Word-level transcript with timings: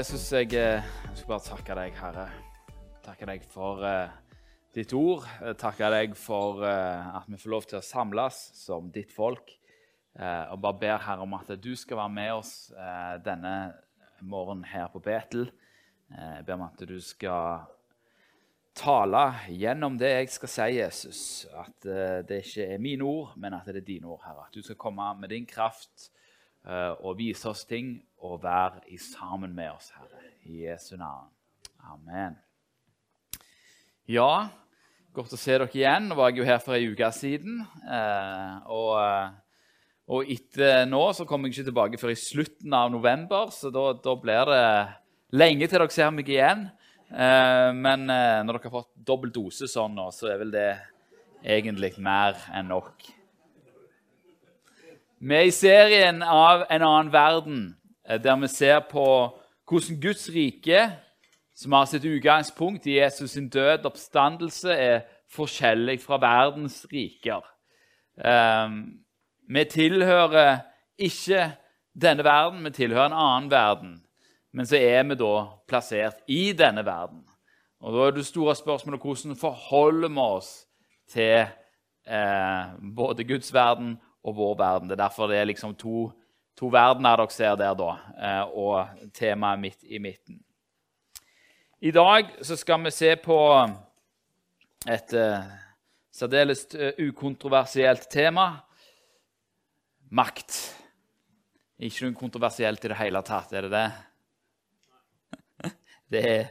Jesus, 0.00 0.30
jeg 0.32 0.54
eh, 0.56 0.86
skal 1.12 1.28
bare 1.28 1.44
takke 1.44 1.74
deg, 1.76 1.96
Herre. 2.00 2.22
Takke 3.04 3.26
deg 3.28 3.42
for 3.52 3.82
uh, 3.84 4.08
ditt 4.72 4.94
ord. 4.96 5.26
Eh, 5.44 5.52
Takke 5.60 5.90
deg 5.92 6.14
for 6.16 6.62
uh, 6.64 7.18
at 7.18 7.26
vi 7.28 7.36
får 7.36 7.52
lov 7.52 7.66
til 7.68 7.76
å 7.76 7.84
samles 7.84 8.38
som 8.56 8.88
ditt 8.94 9.12
folk. 9.12 9.52
Uh, 10.16 10.54
og 10.54 10.62
bare 10.64 10.80
ber 10.80 11.04
Herre 11.04 11.26
om 11.26 11.36
at 11.36 11.52
du 11.60 11.74
skal 11.76 12.00
være 12.00 12.14
med 12.16 12.32
oss 12.32 12.54
denne 13.26 13.52
morgenen 14.24 14.64
her 14.70 14.88
på 14.88 15.02
Betel. 15.04 15.50
Jeg 16.08 16.48
ber 16.48 16.56
om 16.56 16.64
at 16.70 16.80
du 16.88 16.96
skal 17.04 17.68
tale 18.80 19.26
gjennom 19.52 20.00
det 20.00 20.14
jeg 20.14 20.34
skal 20.38 20.54
si, 20.54 20.70
Jesus. 20.78 21.24
At 21.52 21.90
det 22.30 22.46
ikke 22.46 22.70
er 22.72 22.80
mine 22.80 23.04
ord, 23.04 23.36
men 23.36 23.58
at 23.58 23.68
det 23.68 23.82
er 23.82 23.90
dine 23.92 24.08
ord, 24.08 24.24
Herre. 24.24 24.48
At 24.48 24.56
du 24.56 24.64
skal 24.64 24.80
komme 24.80 25.12
med 25.20 25.36
din 25.36 25.44
kraft 25.50 26.08
og 26.64 27.18
vise 27.20 27.52
oss 27.52 27.68
ting 27.68 27.98
og 28.20 28.40
vær 28.42 28.80
i 28.92 28.98
sammen 29.00 29.52
med 29.56 29.72
oss, 29.72 29.90
Herre. 29.96 30.22
I 30.48 30.64
Jesu 30.66 30.96
navn. 30.96 31.28
Amen. 31.90 32.36
Ja, 34.10 34.48
godt 35.14 35.36
å 35.36 35.38
se 35.40 35.54
dere 35.54 35.68
igjen. 35.72 36.08
Nå 36.10 36.18
var 36.18 36.30
jeg 36.30 36.40
jo 36.40 36.48
her 36.48 36.60
for 36.62 36.76
ei 36.76 36.88
uke 36.90 37.08
siden. 37.14 37.60
Eh, 37.84 38.56
og, 38.72 38.92
eh, 39.00 39.30
og 40.10 40.32
etter 40.32 40.84
nå 40.90 41.02
så 41.16 41.26
kommer 41.28 41.48
jeg 41.48 41.60
ikke 41.60 41.70
tilbake 41.70 42.00
før 42.00 42.12
i 42.14 42.18
slutten 42.18 42.74
av 42.76 42.90
november, 42.92 43.52
så 43.54 43.72
da, 43.72 43.92
da 43.94 44.16
blir 44.18 44.50
det 44.50 44.64
lenge 45.38 45.68
til 45.68 45.78
dere 45.78 45.94
ser 45.94 46.12
meg 46.14 46.28
igjen. 46.28 46.66
Eh, 47.10 47.70
men 47.76 48.06
når 48.10 48.52
dere 48.52 48.66
har 48.66 48.76
fått 48.80 48.92
dobbel 48.96 49.32
dose 49.34 49.70
sånn 49.70 49.96
nå, 49.96 50.10
så 50.14 50.32
er 50.32 50.42
vel 50.44 50.54
det 50.54 50.70
egentlig 51.40 51.94
mer 52.02 52.36
enn 52.52 52.68
nok. 52.72 53.08
Vi 55.20 55.36
er 55.36 55.44
i 55.44 55.52
serien 55.52 56.22
av 56.24 56.62
En 56.72 56.82
annen 56.82 57.10
verden, 57.12 57.58
der 58.18 58.36
vi 58.40 58.48
ser 58.48 58.80
på 58.90 59.06
hvordan 59.68 60.00
Guds 60.02 60.28
rike, 60.34 60.90
som 61.54 61.72
har 61.72 61.84
sitt 61.86 62.04
utgangspunkt 62.04 62.86
i 62.86 62.98
Jesus 62.98 63.30
sin 63.30 63.48
død 63.48 63.86
oppstandelse, 63.86 64.72
er 64.72 65.00
forskjellig 65.30 66.00
fra 66.02 66.18
verdens 66.18 66.86
riker. 66.92 67.44
Eh, 68.24 68.68
vi 69.48 69.64
tilhører 69.64 70.58
ikke 70.98 71.50
denne 71.94 72.24
verden, 72.24 72.64
vi 72.64 72.70
tilhører 72.70 73.06
en 73.06 73.18
annen 73.18 73.50
verden. 73.50 73.98
Men 74.52 74.66
så 74.66 74.76
er 74.76 75.04
vi 75.06 75.14
da 75.14 75.34
plassert 75.68 76.24
i 76.28 76.52
denne 76.52 76.84
verden. 76.86 77.22
Og 77.80 77.94
Da 77.94 78.06
er 78.06 78.10
det 78.10 78.26
store 78.26 78.54
spørsmålet 78.56 79.00
hvordan 79.00 79.36
forholder 79.36 80.08
vi 80.08 80.18
oss 80.20 80.66
til 81.08 81.46
eh, 82.06 82.64
både 82.96 83.24
Guds 83.24 83.54
verden 83.54 83.98
og 84.24 84.36
vår 84.36 84.56
verden. 84.58 84.88
Det 84.88 84.98
er 84.98 85.04
derfor 85.04 85.26
det 85.26 85.38
er 85.38 85.44
liksom 85.44 85.74
to, 85.74 86.10
to 86.58 86.70
verdener 86.72 87.20
dere 87.20 87.34
ser 87.34 87.56
der, 87.60 87.74
da, 87.78 87.90
eh, 88.16 88.42
og 88.56 89.10
temaet 89.16 89.60
midt 89.62 89.84
i 89.84 89.98
midten. 90.02 90.40
I 91.80 91.90
dag 91.96 92.34
så 92.44 92.56
skal 92.60 92.82
vi 92.84 92.90
se 92.92 93.14
på 93.16 93.38
et 94.88 95.14
eh, 95.16 95.52
særdeles 96.12 96.66
eh, 96.74 96.92
ukontroversielt 97.08 98.08
tema 98.12 98.50
makt. 100.10 100.58
Ikke 101.80 102.04
noe 102.04 102.18
kontroversielt 102.18 102.84
i 102.84 102.90
det 102.92 102.98
hele 103.00 103.22
tatt, 103.24 103.52
er 103.56 103.68
det 103.68 103.72
det? 103.76 103.88
Det 106.10 106.22
er 106.26 106.48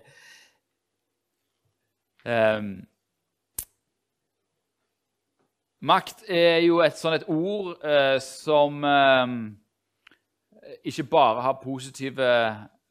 um, 2.57 2.69
Makt 5.79 6.25
er 6.27 6.59
jo 6.63 6.79
et 6.83 6.97
sånt 6.99 7.21
et 7.21 7.27
ord 7.31 7.77
uh, 7.83 8.17
som 8.23 8.83
eh, 8.83 9.27
ikke 10.83 11.03
bare 11.03 11.41
har 11.41 11.61
positive 11.63 12.27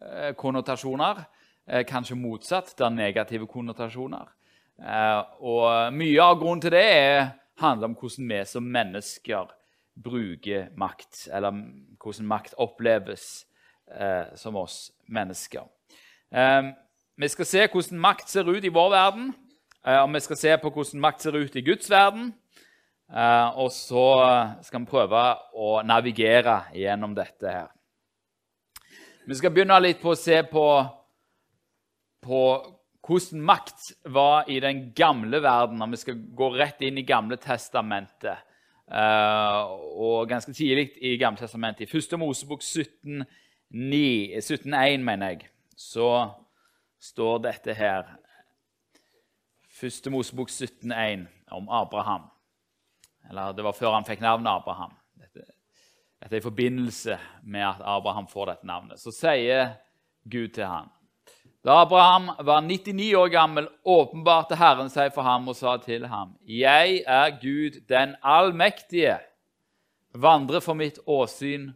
eh, 0.03 0.34
konnotasjoner, 0.37 1.22
eh, 1.69 1.84
kanskje 1.87 2.16
motsatt, 2.16 2.75
det 2.78 2.87
er 2.87 2.94
negative 2.94 3.47
konnotasjoner. 3.47 4.28
Eh, 4.78 5.22
og 5.41 5.94
mye 5.94 6.22
av 6.22 6.38
grunnen 6.41 6.62
til 6.62 6.75
det 6.75 6.84
er, 6.84 7.31
handler 7.59 7.91
om 7.91 7.97
hvordan 7.99 8.28
vi 8.31 8.43
som 8.47 8.62
mennesker 8.62 9.55
bruker 9.99 10.69
makt, 10.78 11.28
eller 11.34 11.62
hvordan 11.99 12.27
makt 12.27 12.55
oppleves 12.59 13.44
som 14.37 14.56
oss 14.61 14.91
mennesker. 15.09 15.65
Vi 17.17 17.28
skal 17.33 17.47
se 17.49 17.62
hvordan 17.72 17.99
makt 17.99 18.28
ser 18.31 18.50
ut 18.53 18.65
i 18.69 18.71
vår 18.71 18.91
verden, 18.93 19.31
og 19.88 20.12
vi 20.12 20.21
skal 20.21 20.37
se 20.37 20.53
på 20.61 20.71
hvordan 20.71 21.00
makt 21.00 21.25
ser 21.25 21.38
ut 21.41 21.56
i 21.56 21.65
Guds 21.65 21.91
verden. 21.91 22.34
Eh, 23.09 23.59
og 23.59 23.73
så 23.73 24.05
skal 24.65 24.83
vi 24.83 24.91
prøve 24.91 25.23
å 25.57 25.79
navigere 25.87 26.61
gjennom 26.77 27.15
dette 27.17 27.53
her. 27.53 27.71
Vi 29.29 29.37
skal 29.37 29.53
begynne 29.53 29.79
litt 29.81 30.01
på 30.01 30.13
å 30.13 30.19
se 30.19 30.43
på, 30.49 30.67
på 32.25 32.43
hvordan 33.09 33.41
makt 33.49 33.93
var 34.13 34.49
i 34.53 34.61
den 34.61 34.91
gamle 34.97 35.41
verden. 35.43 35.83
og 35.83 35.91
Vi 35.91 36.01
skal 36.01 36.21
gå 36.37 36.51
rett 36.57 36.83
inn 36.85 37.01
i 37.01 37.07
Gamle 37.09 37.37
testamentet. 37.41 38.45
Eh, 38.89 39.63
og 40.01 40.29
ganske 40.29 40.53
tidlig 40.53 40.91
i 41.01 41.17
Gamle 41.21 41.41
testamentet, 41.41 41.89
i 41.89 41.97
1. 41.97 42.17
Mosebok 42.21 42.65
17,1, 42.65 44.41
17, 44.41 45.05
mener 45.05 45.29
jeg, 45.29 45.49
så 45.77 46.31
står 47.01 47.45
dette 47.45 47.77
her. 47.77 48.17
1. 49.81 50.11
Mosebok 50.13 50.49
17,1 50.49 51.29
om 51.53 51.69
Abraham. 51.69 52.29
Eller 53.31 53.53
det 53.53 53.65
var 53.65 53.77
før 53.77 53.97
han 53.99 54.06
fikk 54.06 54.22
navnet 54.25 54.50
Abraham. 54.50 54.94
Dette, 55.19 55.44
dette 56.22 56.37
er 56.37 56.41
i 56.41 56.44
forbindelse 56.44 57.19
med 57.44 57.66
at 57.66 57.83
Abraham 57.84 58.28
får 58.28 58.53
dette 58.53 58.69
navnet. 58.69 59.00
Så 59.00 59.12
sier 59.12 59.75
Gud 60.25 60.55
til 60.56 60.69
ham 60.69 60.89
Da 61.65 61.83
Abraham 61.83 62.31
var 62.47 62.61
99 62.61 63.15
år 63.19 63.28
gammel, 63.28 63.69
åpenbarte 63.84 64.56
Herren 64.56 64.88
seg 64.91 65.12
for 65.12 65.27
ham 65.27 65.49
og 65.50 65.56
sa 65.59 65.77
til 65.83 66.06
ham.: 66.06 66.37
Jeg 66.47 67.03
er 67.06 67.34
Gud 67.41 67.81
den 67.88 68.17
allmektige. 68.22 69.19
Vandre 70.15 70.61
for 70.61 70.75
mitt 70.75 70.99
åsyn 71.06 71.72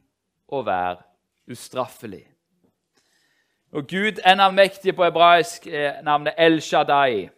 og 0.48 0.66
vær 0.66 1.02
ustraffelig. 1.50 2.24
Og 3.72 3.88
Gud 3.88 4.20
en 4.26 4.41
allmektige 4.41 4.92
på 4.92 5.04
hebraisk 5.04 5.66
er 5.66 6.02
navnet 6.02 6.34
El 6.38 6.60
Shaddai. 6.60 7.28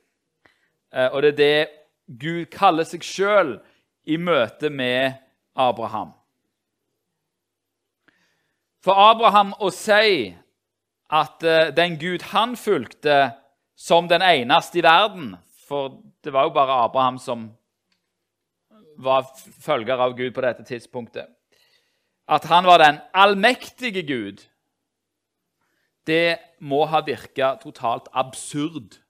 Eh, 0.94 1.08
og 1.12 1.22
det 1.22 1.32
er 1.32 1.36
det 1.36 1.68
Gud 2.20 2.44
kaller 2.52 2.84
seg 2.84 3.02
sjøl 3.02 3.56
i 4.04 4.16
møte 4.16 4.70
med 4.70 5.14
Abraham. 5.54 6.12
For 8.84 8.98
Abraham 9.00 9.54
å 9.64 9.70
si 9.72 10.34
at 11.08 11.44
uh, 11.44 11.70
den 11.74 11.96
Gud 12.00 12.26
han 12.34 12.56
fulgte 12.56 13.32
som 13.76 14.08
den 14.08 14.22
eneste 14.22 14.78
i 14.78 14.84
verden 14.84 15.34
For 15.66 15.96
det 16.22 16.32
var 16.32 16.46
jo 16.46 16.54
bare 16.54 16.82
Abraham 16.84 17.18
som 17.18 17.48
var 19.00 19.24
følger 19.64 19.98
av 19.98 20.12
Gud 20.16 20.34
på 20.34 20.42
dette 20.44 20.62
tidspunktet. 20.64 21.26
At 22.28 22.44
han 22.48 22.64
var 22.64 22.78
den 22.78 23.00
allmektige 23.12 24.04
Gud, 24.06 24.44
det 26.06 26.38
må 26.60 26.84
ha 26.86 27.00
virka 27.04 27.56
totalt 27.62 28.06
absurd 28.12 29.00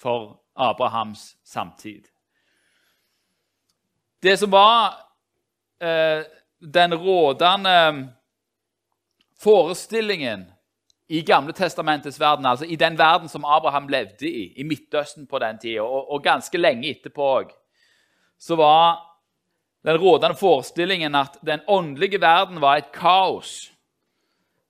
for 0.00 0.40
Abrahams 0.56 1.36
samtid. 1.44 2.08
Det 4.24 4.36
som 4.36 4.50
var 4.50 4.86
eh, 5.80 6.24
den 6.58 6.94
rådende 6.94 8.08
forestillingen 9.40 10.52
i 11.08 11.20
Gamle 11.20 11.52
testamentets 11.52 12.20
verden, 12.20 12.46
altså 12.46 12.64
i 12.64 12.76
den 12.76 12.96
verden 12.98 13.28
som 13.28 13.44
Abraham 13.44 13.88
levde 13.88 14.24
i, 14.24 14.46
i 14.56 14.64
Midtøsten 14.64 15.26
på 15.26 15.38
den 15.38 15.58
tida, 15.60 15.82
og, 15.82 16.08
og, 16.08 16.22
ganske 16.24 16.58
lenge 16.58 16.88
etterpå 16.88 17.28
òg, 17.34 17.52
så 18.40 18.56
var 18.56 18.96
den 19.84 20.00
rådende 20.00 20.40
forestillingen 20.40 21.14
at 21.14 21.36
den 21.44 21.60
åndelige 21.68 22.20
verden 22.20 22.64
var 22.64 22.80
et 22.80 22.92
kaos 22.96 23.74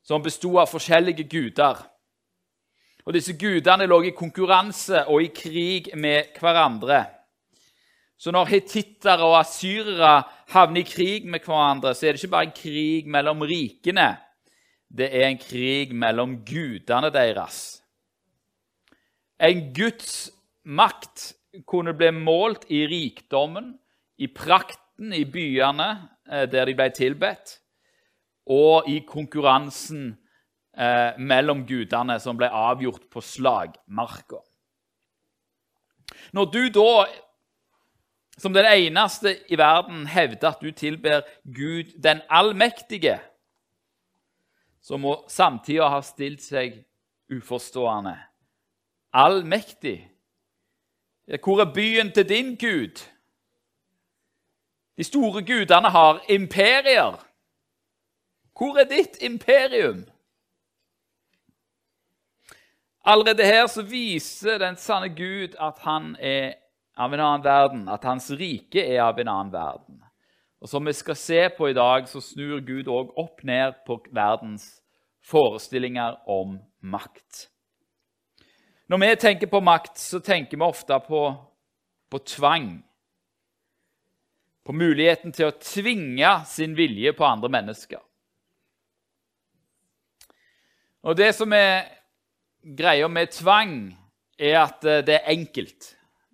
som 0.03 0.23
bestod 0.23 0.65
av 0.65 0.67
forskjellige 0.67 1.31
guder. 1.31 1.79
Og 3.06 3.15
Disse 3.15 3.39
gudene 3.39 3.87
lå 3.87 4.03
i 4.03 4.17
konkurranse 4.19 5.06
og 5.06 5.23
i 5.23 5.31
krig 5.31 5.95
med 5.95 6.35
hverandre. 6.43 7.05
Så 8.17 8.33
når 8.33 8.51
hetittere 8.53 9.27
og 9.27 9.39
asyrere 9.41 10.23
havner 10.55 10.85
i 10.85 10.89
krig 10.89 11.27
med 11.27 11.43
hverandre, 11.45 11.95
så 11.95 12.07
er 12.07 12.15
det 12.15 12.23
ikke 12.23 12.35
bare 12.37 12.49
en 12.49 12.57
krig 12.57 13.09
mellom 13.11 13.43
rikene. 13.49 14.09
Det 14.89 15.11
er 15.11 15.29
en 15.29 15.41
krig 15.41 15.95
mellom 15.95 16.39
gudene 16.47 17.11
deres. 17.15 17.59
En 19.43 19.73
Guds 19.75 20.31
makt 20.65 21.33
kunne 21.67 21.95
bli 21.99 22.11
målt 22.15 22.69
i 22.73 22.85
rikdommen, 22.91 23.75
i 24.19 24.29
prakten 24.31 25.13
i 25.15 25.25
byene 25.27 25.89
eh, 26.31 26.47
der 26.51 26.71
de 26.71 26.77
ble 26.79 26.87
tilbedt, 26.95 27.59
og 28.47 28.87
i 28.91 29.01
konkurransen 29.09 30.13
eh, 30.79 31.19
mellom 31.19 31.65
gudene 31.67 32.21
som 32.23 32.39
ble 32.39 32.47
avgjort 32.47 33.09
på 33.11 33.23
slagmarka. 33.25 34.39
Når 36.35 36.51
du 36.55 36.63
da 36.75 36.91
som 38.39 38.53
den 38.53 38.67
eneste 38.67 39.37
i 39.49 39.59
verden 39.59 40.07
hevder 40.07 40.49
at 40.49 40.63
du 40.63 40.71
tilber 40.71 41.23
Gud 41.45 42.03
den 42.03 42.21
allmektige, 42.29 43.21
som 44.83 45.05
samtidig 45.29 45.89
ha 45.89 46.01
stilt 46.03 46.43
seg 46.43 46.83
uforstående. 47.33 48.17
Allmektig. 49.13 50.11
Hvor 51.43 51.61
er 51.61 51.73
byen 51.73 52.13
til 52.13 52.29
din 52.29 52.57
Gud? 52.57 53.01
De 54.97 55.05
store 55.05 55.43
gudene 55.43 55.91
har 55.91 56.21
imperier. 56.29 57.17
Hvor 58.59 58.79
er 58.79 58.85
ditt 58.85 59.17
imperium? 59.23 60.05
Allerede 63.05 63.45
her 63.45 63.67
så 63.67 63.83
viser 63.83 64.59
den 64.59 64.77
sanne 64.77 65.09
Gud 65.09 65.57
at 65.61 65.79
han 65.79 66.17
er 66.21 66.55
av 66.96 67.14
en 67.14 67.20
annen 67.20 67.44
verden, 67.44 67.88
at 67.88 68.05
hans 68.06 68.31
rike 68.31 68.82
er 68.82 69.02
av 69.02 69.19
en 69.19 69.29
annen 69.29 69.52
verden. 69.52 70.00
Og 70.62 70.69
Som 70.69 70.87
vi 70.87 70.93
skal 70.93 71.17
se 71.17 71.41
på 71.56 71.69
i 71.69 71.76
dag, 71.76 72.08
så 72.08 72.20
snur 72.25 72.61
Gud 72.64 72.88
òg 72.88 73.12
opp 73.20 73.43
ned 73.44 73.75
på 73.87 73.99
verdens 74.14 74.81
forestillinger 75.25 76.23
om 76.31 76.58
makt. 76.81 77.49
Når 78.88 79.00
vi 79.00 79.17
tenker 79.17 79.46
på 79.46 79.61
makt, 79.61 79.99
så 79.99 80.20
tenker 80.20 80.56
vi 80.56 80.64
ofte 80.64 80.96
på, 81.08 81.20
på 82.11 82.19
tvang. 82.19 82.82
På 84.64 84.73
muligheten 84.73 85.32
til 85.32 85.50
å 85.50 85.58
tvinge 85.61 86.31
sin 86.49 86.76
vilje 86.76 87.12
på 87.12 87.25
andre 87.25 87.50
mennesker. 87.52 88.00
Og 91.05 91.17
Det 91.17 91.35
som 91.37 91.52
er 91.52 91.85
greia 92.64 93.08
med 93.08 93.32
tvang, 93.32 93.93
er 94.38 94.62
at 94.62 94.85
eh, 94.88 95.02
det 95.05 95.19
er 95.19 95.32
enkelt. 95.35 95.91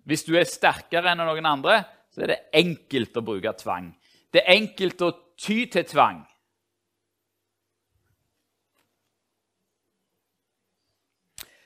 Hvis 0.07 0.25
du 0.25 0.33
er 0.37 0.49
sterkere 0.49 1.13
enn 1.13 1.21
noen 1.21 1.47
andre, 1.47 1.81
så 2.11 2.25
er 2.25 2.33
det 2.33 2.43
enkelt 2.57 3.17
å 3.17 3.23
bruke 3.25 3.53
tvang. 3.59 3.91
Det 4.31 4.41
er 4.43 4.55
enkelt 4.57 5.01
å 5.05 5.11
ty 5.39 5.65
til 5.71 5.85
tvang. 5.87 6.21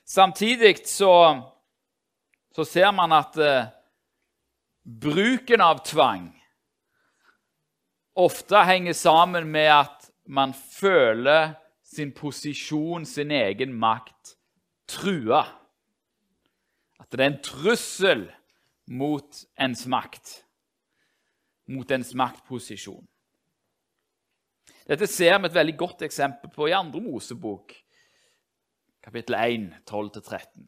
Samtidig 0.06 0.76
så, 0.86 1.12
så 2.54 2.64
ser 2.64 2.92
man 2.94 3.12
at 3.16 3.36
eh, 3.42 3.66
bruken 4.86 5.60
av 5.60 5.82
tvang 5.84 6.28
ofte 8.16 8.62
henger 8.64 8.94
sammen 8.96 9.50
med 9.50 9.66
at 9.72 10.06
man 10.30 10.54
føler 10.54 11.56
sin 11.82 12.12
posisjon, 12.14 13.04
sin 13.06 13.30
egen 13.30 13.74
makt, 13.74 14.36
trua. 14.88 15.42
At 17.00 17.10
det 17.12 17.20
er 17.20 17.30
en 17.30 17.42
trussel 17.44 18.24
mot 18.86 19.42
ens 19.60 19.84
makt, 19.90 20.40
mot 21.68 21.90
ens 21.90 22.14
maktposisjon. 22.16 23.04
Dette 24.86 25.08
ser 25.10 25.34
vi 25.40 25.48
et 25.48 25.58
veldig 25.58 25.74
godt 25.78 26.06
eksempel 26.06 26.52
på 26.54 26.68
i 26.70 26.76
andre 26.76 27.02
Mosebok, 27.02 27.74
kapittel 29.02 29.34
1, 29.38 29.68
12-13. 29.88 30.66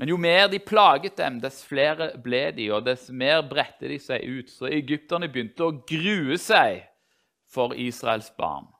Men 0.00 0.08
jo 0.08 0.16
mer 0.16 0.46
de 0.48 0.56
plaget 0.64 1.18
dem, 1.18 1.42
dess 1.42 1.58
flere 1.66 2.14
ble 2.24 2.46
de, 2.56 2.70
og 2.72 2.86
dess 2.86 3.10
mer 3.12 3.42
bredte 3.44 3.90
de 3.90 3.98
seg 4.00 4.22
ut. 4.24 4.48
Så 4.48 4.70
egypterne 4.72 5.28
begynte 5.28 5.66
å 5.66 5.74
grue 5.84 6.38
seg 6.40 6.86
for 7.50 7.74
Israels 7.76 8.30
barn. 8.38 8.70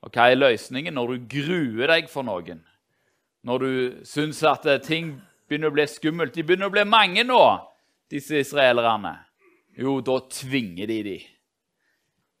Og 0.00 0.14
hva 0.14 0.30
er 0.30 0.38
løsningen 0.38 0.96
når 0.96 1.12
du 1.12 1.26
gruer 1.34 1.92
deg 1.92 2.08
for 2.08 2.24
noen? 2.24 2.62
Når 3.46 3.62
du 3.62 3.72
syns 4.06 4.42
at 4.46 4.66
eh, 4.66 4.82
ting 4.82 5.12
begynner 5.46 5.70
å 5.70 5.76
bli 5.76 5.86
skummelt? 5.86 6.34
De 6.34 6.42
begynner 6.42 6.66
å 6.66 6.74
bli 6.74 6.82
mange 6.88 7.22
nå, 7.22 7.42
disse 8.10 8.40
israelerne. 8.42 9.14
Jo, 9.78 10.00
da 10.02 10.18
tvinger 10.32 10.90
de 10.90 10.96
de. 11.06 11.18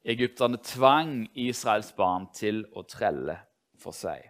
Egypterne 0.06 0.58
tvang 0.62 1.12
Israels 1.46 1.92
barn 1.94 2.26
til 2.34 2.64
å 2.74 2.82
trelle 2.88 3.38
for 3.78 3.94
seg. 3.94 4.24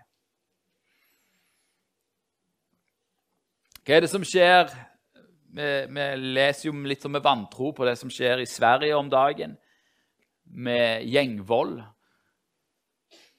Hva 3.86 3.96
er 3.96 4.04
det 4.04 4.12
som 4.12 4.24
skjer? 4.26 4.72
Vi, 5.56 5.66
vi 5.88 6.06
leser 6.36 6.68
jo 6.68 6.76
litt 6.84 7.04
med 7.08 7.24
vantro 7.24 7.70
på 7.72 7.86
det 7.88 7.94
som 8.00 8.12
skjer 8.12 8.42
i 8.42 8.48
Sverige 8.50 8.96
om 8.98 9.08
dagen, 9.08 9.54
med 10.44 11.06
gjengvold. 11.08 11.78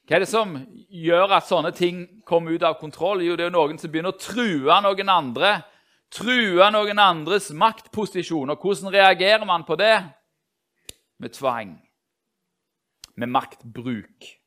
Hva 0.08 0.16
er 0.16 0.24
det 0.24 0.30
som 0.32 0.54
gjør 0.88 1.34
at 1.36 1.50
sånne 1.50 1.74
ting 1.76 2.06
kommer 2.28 2.56
ut 2.56 2.64
av 2.64 2.78
kontroll? 2.80 3.26
Jo, 3.26 3.36
det 3.36 3.50
er 3.50 3.52
noen 3.52 3.80
som 3.80 3.92
begynner 3.92 4.16
å 4.16 4.22
true 4.22 4.80
noen 4.86 5.12
andre. 5.12 5.52
True 6.16 6.70
noen 6.72 7.02
andres 7.04 7.50
maktposisjon. 7.52 8.54
Og 8.54 8.64
hvordan 8.64 8.94
reagerer 8.96 9.44
man 9.46 9.68
på 9.68 9.76
det? 9.76 9.98
Med 11.20 11.36
tvang. 11.36 11.76
Med 13.20 13.34
maktbruk 13.36 14.38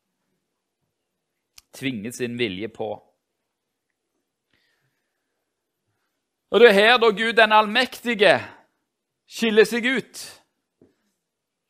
tvinge 1.73 2.12
sin 2.12 2.39
vilje 2.39 2.69
på. 2.69 2.89
Og 6.51 6.61
Det 6.61 6.69
er 6.69 6.73
her 6.73 6.97
da 6.99 7.11
Gud 7.11 7.37
den 7.39 7.53
allmektige 7.53 8.41
skiller 9.31 9.65
seg 9.65 9.87
ut. 9.87 10.23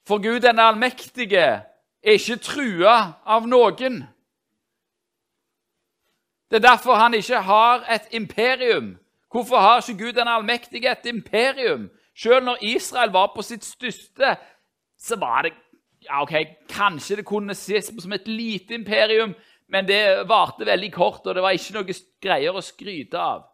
For 0.08 0.22
Gud 0.22 0.40
den 0.40 0.58
allmektige 0.58 1.60
er 2.02 2.16
ikke 2.18 2.40
trua 2.44 2.96
av 3.26 3.46
noen. 3.48 4.02
Det 6.50 6.58
er 6.58 6.66
derfor 6.66 6.98
han 6.98 7.14
ikke 7.14 7.40
har 7.46 7.84
et 7.94 8.08
imperium. 8.16 8.96
Hvorfor 9.30 9.56
har 9.56 9.80
ikke 9.80 10.04
Gud 10.04 10.12
den 10.12 10.28
allmektige 10.28 10.90
et 10.90 11.06
imperium? 11.06 11.90
Selv 12.16 12.44
når 12.44 12.58
Israel 12.62 13.10
var 13.10 13.32
på 13.36 13.42
sitt 13.42 13.64
største, 13.64 14.36
så 14.98 15.16
var 15.16 15.42
det 15.42 15.52
ja, 16.02 16.22
ok, 16.22 16.32
Kanskje 16.68 17.16
det 17.16 17.24
kunne 17.24 17.54
ses 17.54 17.90
på 17.90 18.00
som 18.00 18.12
et 18.12 18.28
lite 18.28 18.74
imperium, 18.74 19.34
men 19.68 19.88
det 19.88 20.28
varte 20.28 20.66
veldig 20.66 20.92
kort, 20.92 21.26
og 21.26 21.34
det 21.34 21.42
var 21.42 21.54
ikke 21.54 21.76
noe 21.76 21.96
greier 22.22 22.56
å 22.56 22.64
skryte 22.64 23.18
av. 23.20 23.44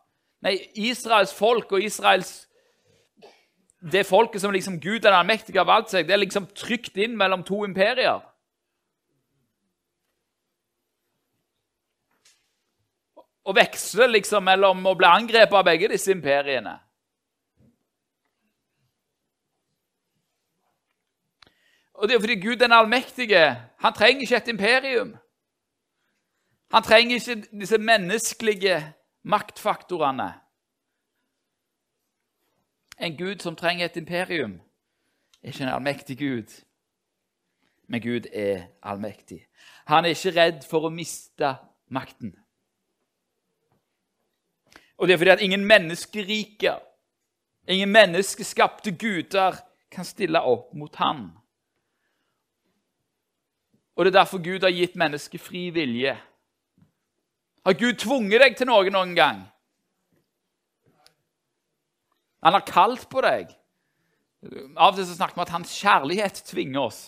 Nei, 0.47 0.57
Israels 0.75 1.35
folk 1.35 1.73
og 1.73 1.83
Israels 1.83 2.43
Det 3.93 4.07
folket 4.07 4.41
som 4.41 4.53
liksom 4.53 4.81
Gud 4.81 5.01
den 5.05 5.15
allmektige 5.15 5.61
har 5.61 5.67
valgt 5.69 5.93
seg, 5.93 6.07
det 6.09 6.15
er 6.15 6.23
liksom 6.23 6.47
trykt 6.57 6.97
inn 6.97 7.13
mellom 7.17 7.45
to 7.47 7.61
imperier. 7.65 8.23
Og 13.47 13.55
veksler 13.55 14.11
liksom 14.11 14.45
mellom 14.45 14.83
å 14.87 14.97
bli 14.99 15.07
angrepet 15.07 15.55
av 15.55 15.67
begge 15.67 15.91
disse 15.93 16.11
imperiene. 16.11 16.75
Og 21.97 22.09
det 22.09 22.17
er 22.17 22.21
fordi 22.21 22.41
Gud 22.41 22.59
den 22.61 22.75
allmektige 22.75 23.45
han 23.79 23.95
trenger 23.95 24.27
ikke 24.27 24.37
et 24.37 24.49
imperium. 24.49 25.15
Han 26.75 26.83
trenger 26.83 27.15
ikke 27.15 27.59
disse 27.61 27.79
menneskelige 27.79 28.95
maktfaktorene. 29.23 30.33
En 32.99 33.17
gud 33.17 33.39
som 33.39 33.57
trenger 33.57 33.87
et 33.87 33.97
imperium, 33.97 34.61
er 35.43 35.49
ikke 35.49 35.65
en 35.65 35.69
allmektig 35.69 36.19
gud. 36.19 36.63
Men 37.89 38.03
Gud 38.03 38.27
er 38.33 38.67
allmektig. 38.83 39.47
Han 39.87 40.05
er 40.05 40.09
ikke 40.09 40.35
redd 40.41 40.65
for 40.67 40.89
å 40.89 40.91
miste 40.91 41.55
makten. 41.89 42.33
Og 44.97 45.09
det 45.09 45.15
er 45.15 45.21
fordi 45.21 45.35
at 45.35 45.43
ingen 45.45 45.65
menneskerike, 45.69 46.77
ingen 47.69 47.93
menneskeskapte 47.93 48.95
guder 48.97 49.59
kan 49.93 50.05
stille 50.05 50.41
opp 50.41 50.73
mot 50.75 50.95
han. 50.97 51.29
Og 53.97 54.05
det 54.05 54.13
er 54.13 54.21
derfor 54.21 54.43
Gud 54.45 54.65
har 54.65 54.73
gitt 54.73 54.97
mennesket 54.97 55.41
fri 55.41 55.69
vilje. 55.73 56.17
Har 57.67 57.75
Gud 57.75 57.99
tvunget 57.99 58.41
deg 58.41 58.57
til 58.57 58.69
noe 58.69 58.91
noen 58.93 59.15
gang? 59.17 59.45
Han 62.45 62.55
har 62.55 62.67
kalt 62.69 63.09
på 63.11 63.23
deg. 63.25 63.51
Av 64.77 64.93
og 64.93 64.99
til 64.99 65.09
så 65.09 65.17
snakker 65.17 65.41
vi 65.41 65.47
at 65.47 65.55
hans 65.57 65.73
kjærlighet 65.81 66.43
tvinger 66.47 66.85
oss. 66.85 67.01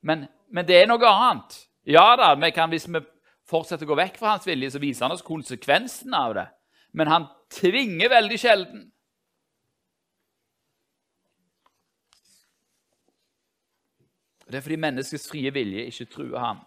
Men, 0.00 0.26
men, 0.48 0.64
det 0.64 0.78
er 0.78 0.88
noe 0.88 1.10
annet. 1.10 1.58
Ja 1.88 2.14
da, 2.16 2.30
vi 2.38 2.50
kan, 2.54 2.70
Hvis 2.70 2.86
vi 2.88 3.02
fortsetter 3.48 3.84
å 3.84 3.90
gå 3.90 3.98
vekk 3.98 4.16
fra 4.20 4.36
hans 4.36 4.46
vilje, 4.46 4.70
så 4.72 4.80
viser 4.80 5.06
han 5.06 5.16
oss 5.16 5.26
konsekvensen 5.26 6.14
av 6.14 6.36
det. 6.38 6.46
Men 6.92 7.10
han 7.10 7.26
tvinger 7.52 8.10
veldig 8.12 8.38
sjelden. 8.40 8.86
Det 14.48 14.56
er 14.56 14.64
fordi 14.64 14.80
menneskets 14.80 15.28
frie 15.28 15.52
vilje 15.52 15.84
ikke 15.90 16.08
truer 16.08 16.40
ham. 16.40 16.64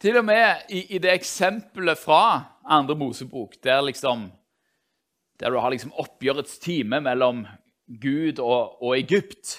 Til 0.00 0.20
og 0.20 0.26
med 0.28 0.68
i, 0.70 0.84
i 0.94 0.98
det 1.02 1.10
eksempelet 1.16 1.98
fra 1.98 2.44
andre 2.62 2.94
Mosebok, 2.94 3.56
der, 3.64 3.80
liksom, 3.88 4.28
der 5.40 5.50
du 5.50 5.58
har 5.58 5.72
liksom 5.72 5.94
oppgjørets 5.98 6.58
time 6.62 7.00
mellom 7.00 7.46
Gud 8.02 8.38
og, 8.38 8.82
og, 8.82 8.98
Egypt, 8.98 9.56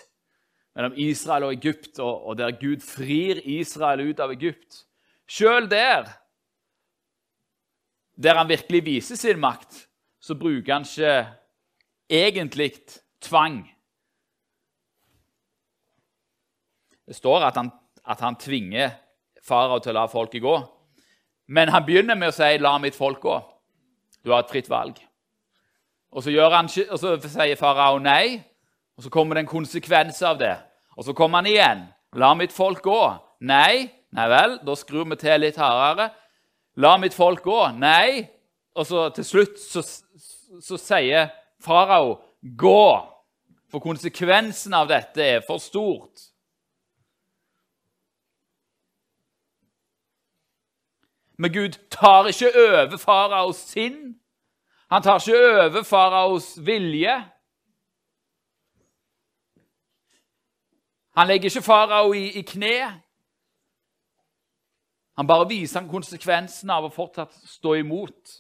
mellom 0.76 0.94
Israel 0.96 1.50
og 1.50 1.58
Egypt, 1.58 2.00
og, 2.00 2.24
og 2.28 2.38
der 2.38 2.56
Gud 2.62 2.86
frir 2.86 3.42
Israel 3.44 4.06
ut 4.08 4.24
av 4.24 4.32
Egypt 4.38 4.86
Sjøl 5.28 5.68
der, 5.68 6.08
der 8.24 8.38
han 8.38 8.50
virkelig 8.50 8.86
viser 8.86 9.16
sin 9.16 9.40
makt, 9.40 9.88
så 10.20 10.36
bruker 10.36 10.74
han 10.74 10.86
ikke 10.86 11.28
egentlig 12.10 12.72
tvang. 13.22 13.62
Det 17.08 17.16
står 17.16 17.46
at 17.48 17.56
han, 17.56 17.72
at 18.06 18.20
han 18.20 18.36
tvinger 18.36 18.90
farao 19.48 19.80
til 19.80 19.94
å 19.94 20.02
la 20.02 20.08
folket 20.12 20.44
gå. 20.44 20.56
Men 21.48 21.72
han 21.72 21.86
begynner 21.86 22.16
med 22.16 22.34
å 22.34 22.36
si 22.36 22.58
'la 22.58 22.78
mitt 22.78 22.96
folk 22.96 23.22
gå'. 23.22 23.44
Du 24.24 24.32
har 24.32 24.44
et 24.44 24.50
fritt 24.52 24.70
valg. 24.70 24.98
Og 26.12 26.24
så, 26.24 26.32
han, 26.32 26.66
og 26.66 27.00
så 27.00 27.20
sier 27.22 27.56
farao 27.56 28.00
nei, 28.00 28.44
og 28.98 29.04
så 29.04 29.10
kommer 29.10 29.36
det 29.36 29.46
en 29.46 29.56
konsekvens 29.56 30.22
av 30.22 30.40
det. 30.40 30.58
Og 30.98 31.06
så 31.06 31.14
kommer 31.14 31.38
han 31.38 31.46
igjen. 31.46 31.88
'La 32.14 32.34
mitt 32.34 32.52
folk 32.52 32.84
gå.' 32.84 33.18
Nei. 33.40 33.92
Nei 34.12 34.28
vel, 34.28 34.60
da 34.66 34.76
skrur 34.76 35.06
vi 35.06 35.16
til 35.16 35.40
litt 35.40 35.58
hardere. 35.58 36.10
'La 36.78 36.98
mitt 36.98 37.14
folk 37.14 37.44
gå.' 37.44 37.72
Nei. 37.78 38.30
Og 38.78 38.86
så 38.86 39.10
til 39.10 39.26
slutt 39.26 39.60
så, 39.60 39.82
så 40.62 40.78
sier 40.78 41.30
farao 41.60 42.22
'gå'. 42.44 43.14
For 43.72 43.84
konsekvensen 43.84 44.74
av 44.74 44.88
dette 44.88 45.24
er 45.24 45.42
for 45.48 45.58
stort. 45.58 46.22
Men 51.38 51.54
Gud 51.54 51.76
tar 51.92 52.28
ikke 52.28 52.54
over 52.54 52.98
faraos 52.98 53.58
sinn. 53.58 54.16
Han 54.90 55.04
tar 55.04 55.20
ikke 55.20 55.66
over 55.66 55.84
faraos 55.84 56.56
vilje. 56.66 57.18
Han 61.18 61.28
legger 61.28 61.50
ikke 61.50 61.62
farao 61.66 62.14
i, 62.14 62.26
i 62.40 62.42
kne. 62.42 63.02
Han 65.18 65.28
bare 65.28 65.48
viser 65.50 65.82
han 65.82 65.90
konsekvensen 65.90 66.70
av 66.70 66.86
å 66.86 66.94
fortsatt 66.94 67.34
stå 67.50 67.76
imot. 67.80 68.36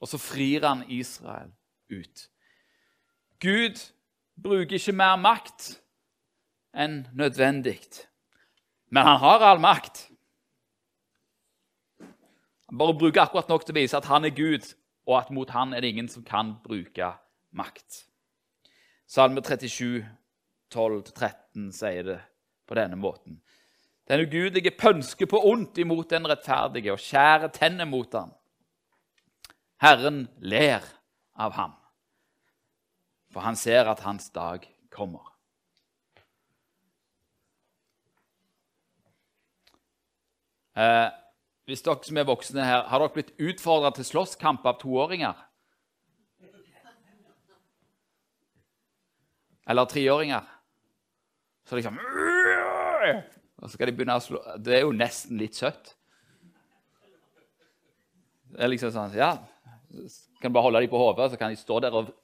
Og 0.00 0.10
så 0.10 0.20
frir 0.20 0.66
han 0.66 0.84
Israel 0.92 1.50
ut. 1.90 2.26
Gud 3.42 3.80
bruker 4.36 4.78
ikke 4.78 4.94
mer 4.96 5.16
makt 5.18 5.72
enn 6.76 7.02
nødvendig. 7.16 7.80
Men 8.92 9.08
han 9.08 9.18
har 9.22 9.44
all 9.44 9.62
makt. 9.62 10.06
Han 12.66 12.78
bare 12.78 12.98
bruker 12.98 13.24
akkurat 13.24 13.48
nok 13.50 13.64
til 13.64 13.74
å 13.74 13.80
vise 13.80 13.98
at 13.98 14.08
han 14.10 14.26
er 14.26 14.34
Gud, 14.36 14.66
og 15.06 15.18
at 15.20 15.30
mot 15.34 15.50
han 15.54 15.74
er 15.74 15.82
det 15.82 15.92
ingen 15.94 16.08
som 16.10 16.24
kan 16.26 16.56
bruke 16.64 17.12
makt. 17.54 18.04
Salme 19.06 19.42
37, 19.42 20.02
12-13 20.74 21.70
sier 21.74 22.06
det 22.06 22.18
på 22.66 22.74
denne 22.74 22.98
måten. 22.98 23.38
Den 24.06 24.22
ugudelige 24.22 24.70
pønsker 24.70 25.26
på 25.26 25.40
ondt 25.50 25.78
imot 25.82 26.10
den 26.10 26.28
rettferdige 26.30 26.92
og 26.94 27.02
skjærer 27.02 27.50
tenner 27.54 27.88
mot 27.90 28.12
ham. 28.14 28.30
Herren 29.82 30.28
ler 30.38 30.84
av 31.34 31.56
ham, 31.58 31.72
for 33.34 33.44
han 33.44 33.58
ser 33.58 33.90
at 33.90 34.04
hans 34.06 34.30
dag 34.30 34.62
kommer. 34.94 35.26
Eh, 40.76 41.08
hvis 41.66 41.82
dere 41.82 42.04
som 42.04 42.18
er 42.20 42.28
voksne 42.28 42.64
her, 42.64 42.82
Har 42.86 43.00
dere 43.00 43.12
blitt 43.14 43.32
utfordra 43.40 43.90
til 43.96 44.04
slåsskamp 44.04 44.64
av 44.66 44.78
toåringer? 44.80 45.34
Eller 49.66 49.84
treåringer? 49.84 50.44
Så 51.64 51.74
liksom 51.76 51.98
Og 53.56 53.68
så 53.68 53.76
skal 53.76 53.88
de 53.88 53.96
begynne 53.96 54.16
å 54.18 54.22
slå 54.22 54.40
Det 54.60 54.74
er 54.78 54.84
jo 54.84 54.92
nesten 54.92 55.38
litt 55.40 55.56
søtt. 55.56 55.94
Det 58.52 58.62
er 58.62 58.72
liksom 58.72 58.92
sånn 58.94 59.16
Ja, 59.16 59.34
kan 60.40 60.50
du 60.50 60.54
bare 60.54 60.66
holde 60.68 60.82
dem 60.84 60.92
på 60.92 61.00
hodet, 61.00 61.30
så 61.32 61.40
kan 61.40 61.52
de 61.52 61.60
stå 61.60 61.80
der 61.84 61.96
og 61.96 62.14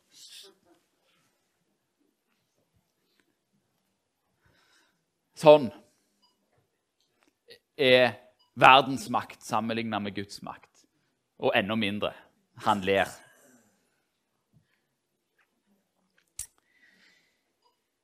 Sånn 5.42 5.64
er 7.74 8.12
verdens 8.54 9.08
makt 9.10 9.40
sammenlignet 9.42 10.04
med 10.04 10.14
Guds 10.14 10.38
makt. 10.46 10.84
Og 11.42 11.50
enda 11.58 11.74
mindre. 11.74 12.12
Han 12.62 12.84
ler. 12.86 13.10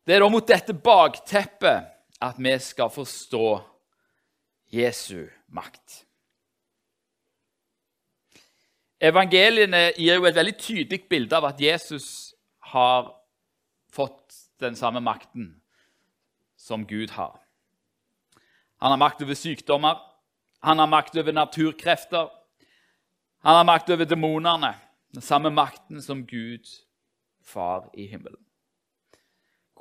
Det 0.02 0.16
er 0.16 0.24
da 0.24 0.30
mot 0.32 0.50
dette 0.50 0.74
bakteppet 0.74 1.97
at 2.20 2.38
vi 2.38 2.58
skal 2.58 2.90
forstå 2.90 3.60
Jesu 4.72 5.28
makt. 5.48 6.04
Evangeliene 9.00 9.92
gir 9.96 10.18
jo 10.18 10.26
et 10.26 10.34
veldig 10.34 10.56
tydelig 10.58 11.04
bilde 11.08 11.36
av 11.38 11.46
at 11.52 11.60
Jesus 11.62 12.34
har 12.72 13.12
fått 13.94 14.34
den 14.60 14.74
samme 14.76 15.00
makten 15.00 15.60
som 16.58 16.86
Gud 16.86 17.14
har. 17.14 17.38
Han 18.82 18.90
har 18.90 18.98
makt 18.98 19.22
over 19.22 19.38
sykdommer, 19.38 20.02
han 20.60 20.78
har 20.78 20.86
makt 20.86 21.16
over 21.16 21.32
naturkrefter. 21.32 22.28
Han 23.38 23.54
har 23.54 23.64
makt 23.64 23.90
over 23.90 24.04
demonene. 24.04 24.74
Den 25.14 25.22
samme 25.22 25.50
makten 25.50 26.02
som 26.02 26.26
Gud, 26.26 26.66
Far 27.42 27.90
i 27.94 28.06
himmelen. 28.06 28.44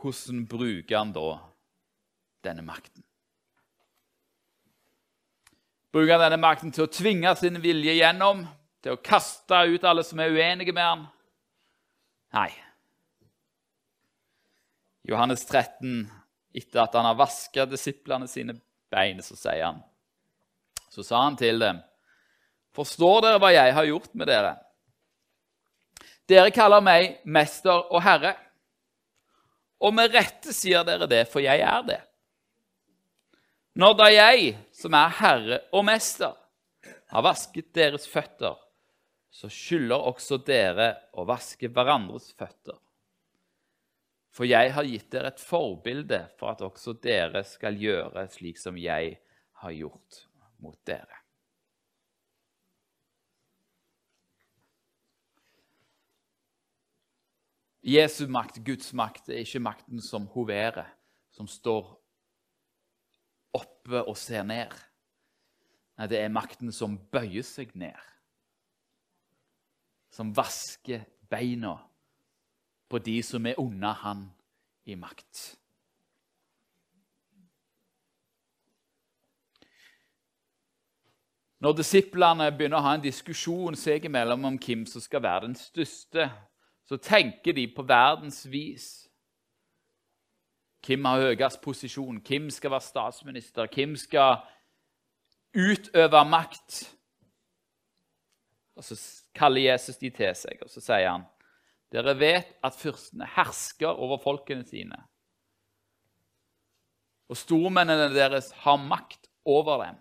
Hvordan 0.02 0.46
bruker 0.48 0.98
han 0.98 1.12
da 1.12 1.40
denne 2.46 2.66
makten? 2.66 3.04
Bruker 5.94 6.18
han 6.18 6.26
denne 6.28 6.42
makten 6.42 6.74
til 6.76 6.86
å 6.86 6.92
tvinge 6.92 7.34
sin 7.40 7.60
vilje 7.64 7.98
gjennom? 7.98 8.46
Til 8.84 8.96
å 8.96 9.02
kaste 9.02 9.64
ut 9.72 9.86
alle 9.88 10.04
som 10.06 10.20
er 10.22 10.34
uenige 10.36 10.76
med 10.76 10.86
han? 10.86 11.06
Nei. 12.38 12.52
Johannes 15.08 15.46
13, 15.48 16.06
etter 16.54 16.84
at 16.84 16.96
han 17.00 17.08
har 17.08 17.18
vaska 17.18 17.66
disiplene 17.70 18.28
sine 18.30 18.58
bein, 18.92 19.24
så 19.24 19.40
sier 19.40 19.70
han 19.70 19.86
så 20.98 21.04
sa 21.04 21.20
han 21.24 21.36
til 21.38 21.60
dem, 21.60 21.78
'Forstår 22.74 23.22
dere 23.22 23.40
hva 23.40 23.52
jeg 23.54 23.74
har 23.74 23.86
gjort 23.86 24.16
med 24.16 24.28
dere?' 24.28 24.58
Dere 26.28 26.52
kaller 26.52 26.82
meg 26.82 27.20
mester 27.24 27.86
og 27.94 28.02
herre. 28.02 28.36
Og 29.80 29.94
med 29.94 30.12
rette 30.12 30.52
sier 30.54 30.84
dere 30.84 31.08
det, 31.08 31.28
for 31.30 31.40
jeg 31.40 31.62
er 31.62 31.82
det. 31.86 32.02
Når 33.78 33.94
da 33.94 34.06
jeg, 34.10 34.56
som 34.74 34.96
er 34.98 35.12
herre 35.20 35.58
og 35.70 35.84
mester, 35.86 36.34
har 37.14 37.22
vasket 37.22 37.68
deres 37.78 38.08
føtter, 38.10 38.56
så 39.30 39.50
skylder 39.54 40.08
også 40.10 40.40
dere 40.42 40.88
å 41.14 41.28
vaske 41.30 41.70
hverandres 41.70 42.32
føtter. 42.40 42.80
For 44.34 44.50
jeg 44.50 44.72
har 44.74 44.88
gitt 44.90 45.12
dere 45.14 45.30
et 45.30 45.44
forbilde 45.44 46.24
for 46.40 46.56
at 46.56 46.64
også 46.66 46.96
dere 47.04 47.44
skal 47.46 47.78
gjøre 47.78 48.26
slik 48.34 48.58
som 48.58 48.80
jeg 48.82 49.14
har 49.62 49.78
gjort 49.78 50.24
mot 50.58 50.80
dere. 50.90 51.22
Jesu 57.86 58.26
makt, 58.26 58.58
Guds 58.66 58.90
makt, 58.98 59.30
er 59.30 59.46
ikke 59.46 59.62
makten 59.70 60.02
som 60.02 60.26
hoverer, 60.34 60.90
som 61.30 61.46
står 61.46 61.94
oppe 63.56 64.04
og 64.04 64.18
ser 64.20 64.44
ned. 64.48 64.74
Nei, 65.98 66.08
det 66.10 66.20
er 66.22 66.34
makten 66.34 66.72
som 66.74 66.98
bøyer 67.12 67.46
seg 67.46 67.74
ned. 67.78 67.96
Som 70.14 70.34
vasker 70.36 71.06
beina 71.30 71.76
på 72.88 73.00
de 73.04 73.20
som 73.26 73.46
er 73.46 73.60
under 73.60 73.96
han 74.04 74.28
i 74.88 74.96
makt. 74.96 75.58
Når 81.58 81.74
disiplene 81.80 82.52
begynner 82.54 82.78
å 82.78 82.86
ha 82.86 82.94
en 82.94 83.02
diskusjon 83.02 83.76
seg 83.76 84.06
imellom 84.06 84.46
om 84.46 84.60
hvem 84.62 84.86
som 84.86 85.02
skal 85.02 85.24
være 85.26 85.48
den 85.48 85.58
største, 85.58 86.30
så 86.86 87.00
tenker 87.02 87.56
de 87.58 87.66
på 87.74 87.84
verdens 87.84 88.44
vis. 88.48 89.07
Hvem 90.88 91.06
har 91.06 91.26
høyest 91.28 91.60
posisjon? 91.62 92.22
Hvem 92.24 92.48
skal 92.54 92.72
være 92.72 92.86
statsminister? 92.86 93.68
Hvem 93.68 93.98
skal 94.00 94.40
utøve 95.58 96.22
makt? 96.30 96.86
Og 98.78 98.84
Så 98.84 98.96
kaller 99.36 99.74
Jesus 99.74 99.98
de 99.98 100.10
til 100.10 100.36
seg, 100.38 100.62
og 100.62 100.70
så 100.72 100.82
sier 100.82 101.10
han 101.12 101.26
dere 101.94 102.18
vet 102.20 102.50
at 102.68 102.76
fyrstene 102.76 103.28
hersker 103.38 103.96
over 103.96 104.20
folkene 104.20 104.66
sine. 104.68 104.98
Og 107.32 107.40
stormennene 107.40 108.10
deres 108.12 108.52
har 108.64 108.80
makt 108.82 109.30
over 109.48 109.86
dem. 109.86 110.00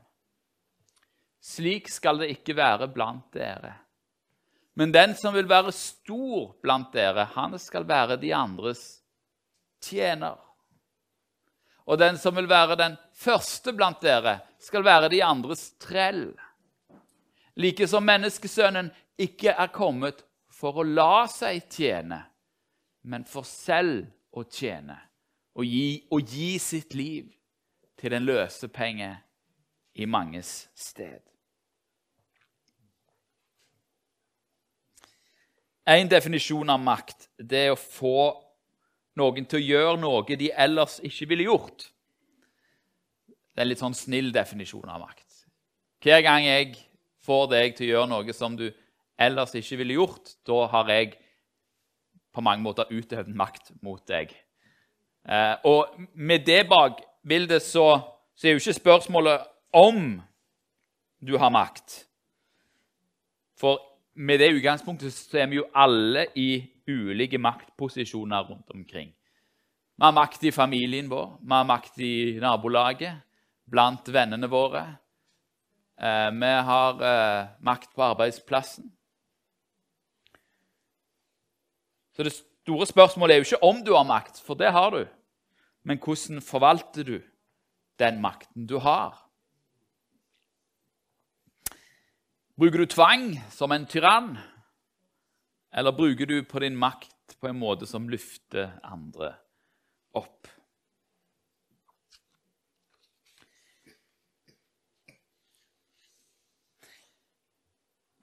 Slik 1.43 1.91
skal 1.91 2.19
det 2.23 2.33
ikke 2.35 2.57
være 2.59 2.89
blant 2.91 3.29
dere. 3.35 3.77
Men 4.75 4.91
den 4.93 5.15
som 5.17 5.35
vil 5.35 5.49
være 5.49 5.73
stor 5.73 6.57
blant 6.63 6.91
dere, 6.95 7.29
han 7.37 7.55
skal 7.63 7.87
være 7.89 8.19
de 8.21 8.35
andres 8.35 8.83
tjener. 9.81 10.37
Og 11.87 11.99
den 11.99 12.19
som 12.19 12.35
vil 12.37 12.49
være 12.51 12.77
den 12.79 12.97
første 13.15 13.73
blant 13.77 14.03
dere, 14.03 14.41
skal 14.59 14.85
være 14.85 15.11
de 15.13 15.23
andres 15.23 15.69
trell. 15.79 16.33
Like 17.57 17.87
som 17.89 18.05
menneskesønnen 18.05 18.91
ikke 19.23 19.55
er 19.55 19.71
kommet 19.73 20.25
for 20.51 20.81
å 20.81 20.87
la 20.87 21.27
seg 21.31 21.69
tjene, 21.71 22.19
men 23.07 23.25
for 23.29 23.47
selv 23.47 24.09
å 24.37 24.45
tjene 24.45 24.99
og 25.57 25.65
gi, 25.65 26.05
og 26.13 26.21
gi 26.29 26.57
sitt 26.61 26.95
liv 26.97 27.31
til 27.97 28.13
den 28.13 28.27
løse 28.29 28.69
penge 28.69 29.15
i 29.97 30.09
manges 30.11 30.67
sted. 30.77 31.23
En 35.87 36.11
definisjon 36.11 36.71
av 36.73 36.83
makt 36.83 37.29
det 37.39 37.69
er 37.69 37.73
å 37.73 37.79
få 37.79 38.19
noen 39.17 39.47
til 39.49 39.61
å 39.61 39.67
gjøre 39.67 40.01
noe 40.01 40.39
de 40.39 40.51
ellers 40.53 40.99
ikke 41.05 41.29
ville 41.33 41.49
gjort. 41.49 41.89
Det 43.29 43.63
er 43.63 43.65
en 43.65 43.71
litt 43.71 43.81
sånn 43.81 43.97
snill 43.97 44.33
definisjon 44.35 44.91
av 44.93 45.01
makt. 45.01 45.25
Hver 46.05 46.21
gang 46.25 46.45
jeg 46.45 46.75
får 47.25 47.47
deg 47.55 47.77
til 47.77 47.89
å 47.89 47.93
gjøre 47.95 48.11
noe 48.13 48.35
som 48.37 48.57
du 48.59 48.67
ellers 49.17 49.55
ikke 49.57 49.79
ville 49.81 49.97
gjort, 49.97 50.35
da 50.45 50.67
har 50.75 50.93
jeg 50.93 51.15
på 52.37 52.45
mange 52.45 52.63
måter 52.67 52.93
utøvd 52.93 53.33
makt 53.33 53.73
mot 53.81 54.03
deg. 54.09 54.35
Eh, 55.25 55.55
og 55.65 55.97
med 56.13 56.45
det 56.47 56.67
bakbildet 56.69 57.65
så, 57.65 57.87
så 58.37 58.47
er 58.47 58.55
jo 58.55 58.61
ikke 58.61 58.77
spørsmålet 58.77 59.47
om 59.73 60.19
du 61.25 61.39
har 61.41 61.51
makt. 61.51 62.03
For 63.57 63.81
med 64.17 64.41
det 64.41 64.55
utgangspunktet 64.57 65.13
så 65.15 65.43
er 65.43 65.51
vi 65.51 65.61
jo 65.61 65.69
alle 65.77 66.27
i 66.39 66.65
ulike 66.89 67.39
maktposisjoner 67.39 68.49
rundt 68.49 68.71
omkring. 68.71 69.11
Vi 69.97 70.05
har 70.05 70.13
makt 70.13 70.45
i 70.45 70.53
familien 70.53 71.09
vår, 71.11 71.39
vi 71.41 71.53
har 71.53 71.69
makt 71.69 72.01
i 72.05 72.15
nabolaget, 72.41 73.23
blant 73.67 74.09
vennene 74.13 74.49
våre. 74.49 74.85
Eh, 76.01 76.31
vi 76.33 76.53
har 76.69 77.03
eh, 77.03 77.49
makt 77.61 77.95
på 77.97 78.05
arbeidsplassen. 78.05 78.93
Så 82.17 82.25
det 82.25 82.33
store 82.33 82.87
spørsmålet 82.87 83.35
er 83.35 83.41
jo 83.41 83.49
ikke 83.49 83.65
om 83.65 83.83
du 83.85 83.93
har 83.97 84.05
makt, 84.09 84.41
for 84.41 84.57
det 84.57 84.73
har 84.73 84.91
du. 84.91 85.05
Men 85.85 86.01
hvordan 86.01 86.41
forvalter 86.43 87.05
du 87.05 87.19
den 87.99 88.21
makten 88.21 88.67
du 88.67 88.79
har? 88.79 89.26
Bruker 92.57 92.79
du 92.79 92.87
tvang 92.87 93.43
som 93.51 93.73
en 93.73 93.87
tyrann, 93.87 94.39
eller 95.73 95.93
bruker 95.93 96.27
du 96.27 96.45
på 96.45 96.59
din 96.59 96.77
makt 96.77 97.35
på 97.41 97.51
en 97.51 97.59
måte 97.61 97.85
som 97.87 98.07
løfter 98.09 98.71
andre 98.81 99.35
opp? 100.17 100.49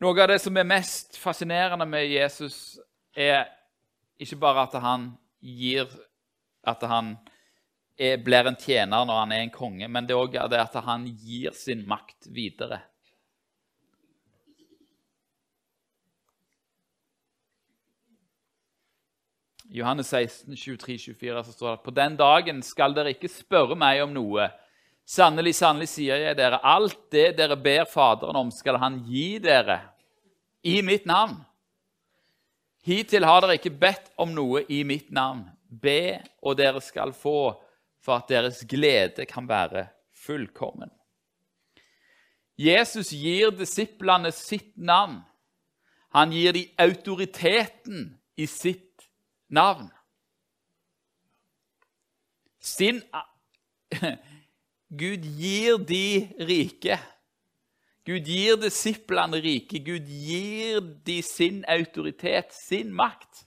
Noe 0.01 0.17
av 0.17 0.31
det 0.33 0.39
som 0.41 0.57
er 0.57 0.65
mest 0.65 1.19
fascinerende 1.21 1.85
med 1.85 2.09
Jesus, 2.09 2.79
er 3.13 3.45
ikke 4.17 4.39
bare 4.41 4.63
at 4.65 4.79
han 4.81 5.11
gir 5.43 5.85
At 6.63 6.81
han 6.87 7.17
er, 7.99 8.17
blir 8.23 8.47
en 8.47 8.55
tjener 8.55 9.05
når 9.05 9.17
han 9.19 9.31
er 9.35 9.41
en 9.43 9.49
konge, 9.51 9.87
men 9.91 10.05
det 10.07 10.15
er 10.15 10.21
òg 10.23 10.37
at 10.39 10.77
han 10.85 11.05
gir 11.05 11.51
sin 11.51 11.83
makt 11.85 12.29
videre. 12.31 12.79
I 19.73 19.79
Johannes 19.79 20.07
16, 20.07 20.55
23, 20.55 20.97
24 20.97 21.43
så 21.43 21.51
står 21.51 21.67
det 21.67 21.77
at 21.79 21.85
på 21.87 21.91
den 21.97 22.17
dagen 22.17 22.59
skal 22.61 22.93
dere 22.93 23.15
ikke 23.15 23.31
spørre 23.31 23.73
meg 23.73 24.03
om 24.03 24.11
noe. 24.13 24.45
Sannelig, 25.01 25.55
sannelig 25.57 25.87
sier 25.89 26.21
jeg 26.21 26.37
dere, 26.37 26.59
alt 26.61 26.99
det 27.11 27.31
dere 27.39 27.57
ber 27.57 27.87
Faderen 27.89 28.37
om, 28.37 28.51
skal 28.53 28.77
han 28.77 28.99
gi 29.07 29.39
dere 29.41 29.79
i 30.61 30.75
mitt 30.85 31.09
navn. 31.09 31.39
Hittil 32.85 33.25
har 33.25 33.41
dere 33.41 33.57
ikke 33.57 33.73
bedt 33.81 34.13
om 34.21 34.35
noe 34.37 34.61
i 34.69 34.83
mitt 34.85 35.09
navn. 35.09 35.41
Be, 35.65 36.21
og 36.45 36.59
dere 36.61 36.77
skal 36.85 37.15
få, 37.17 37.55
for 37.97 38.21
at 38.21 38.29
deres 38.29 38.61
glede 38.69 39.25
kan 39.25 39.49
være 39.49 39.87
fullkommen. 40.13 40.93
Jesus 42.61 43.09
gir 43.09 43.49
disiplene 43.57 44.29
sitt 44.37 44.75
navn. 44.77 45.23
Han 46.13 46.29
gir 46.29 46.53
dem 46.53 46.69
autoriteten 46.77 48.11
i 48.37 48.45
sitt 48.45 48.82
navn. 49.53 49.89
Sin 52.59 53.01
Gud 55.01 55.25
gir 55.39 55.77
de 55.77 56.29
rike. 56.39 56.97
Gud 58.05 58.27
gir 58.27 58.57
disiplene 58.61 59.39
rike. 59.43 59.79
Gud 59.79 60.09
gir 60.09 60.81
de 61.05 61.21
sin 61.23 61.63
autoritet, 61.67 62.53
sin 62.53 62.93
makt. 62.93 63.45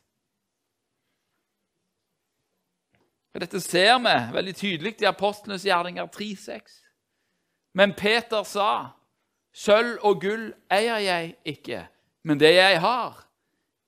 Dette 3.37 3.61
ser 3.61 3.99
vi 4.01 4.15
veldig 4.33 4.55
tydelig 4.57 4.95
i 5.03 5.09
Apostlenes 5.11 5.67
gjerninger 5.69 6.07
3,6. 6.09 6.79
Men 7.77 7.93
Peter 7.93 8.43
sa, 8.49 8.97
'Sølv 9.53 10.01
og 10.01 10.23
gull 10.23 10.49
eier 10.73 10.99
jeg 11.05 11.37
ikke, 11.45 11.87
men 12.25 12.41
det 12.41 12.55
jeg 12.55 12.81
har, 12.81 13.29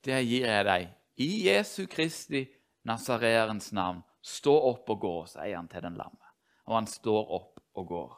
det 0.05 0.21
gir 0.29 0.45
jeg 0.45 0.65
deg 0.69 0.98
i 1.19 1.49
Jesu 1.49 1.87
Kristi 1.91 2.47
Nasareerens 2.87 3.73
navn, 3.73 4.01
stå 4.23 4.55
opp 4.71 4.91
og 4.95 5.01
gå, 5.03 5.15
sier 5.29 5.57
han 5.57 5.69
til 5.69 5.83
den 5.85 5.99
lamme. 5.99 6.31
Og 6.69 6.77
han 6.79 6.89
står 6.89 7.33
opp 7.37 7.61
og 7.79 7.89
går. 7.91 8.13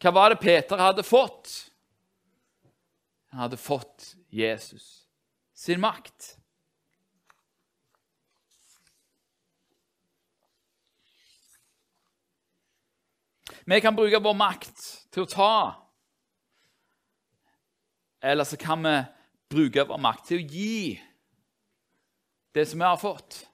Hva 0.00 0.12
var 0.16 0.32
det 0.32 0.40
Peter 0.42 0.80
hadde 0.80 1.04
fått? 1.06 1.52
Han 3.30 3.44
hadde 3.44 3.60
fått 3.60 4.14
Jesus 4.32 5.06
sin 5.54 5.80
makt. 5.80 6.36
Vi 13.64 13.78
kan 13.80 13.94
bruke 13.94 14.18
vår 14.24 14.34
makt 14.34 14.80
til 15.12 15.26
å 15.26 15.30
ta. 15.30 15.52
Eller 18.24 18.48
så 18.48 18.58
kan 18.58 18.82
vi 18.82 18.96
bruke 19.52 19.84
vår 19.86 20.00
makt 20.00 20.26
til 20.30 20.40
å 20.40 20.48
gi 20.48 20.96
det 22.52 22.66
som 22.66 22.78
vi 22.78 22.84
har 22.84 22.98
fått. 23.00 23.46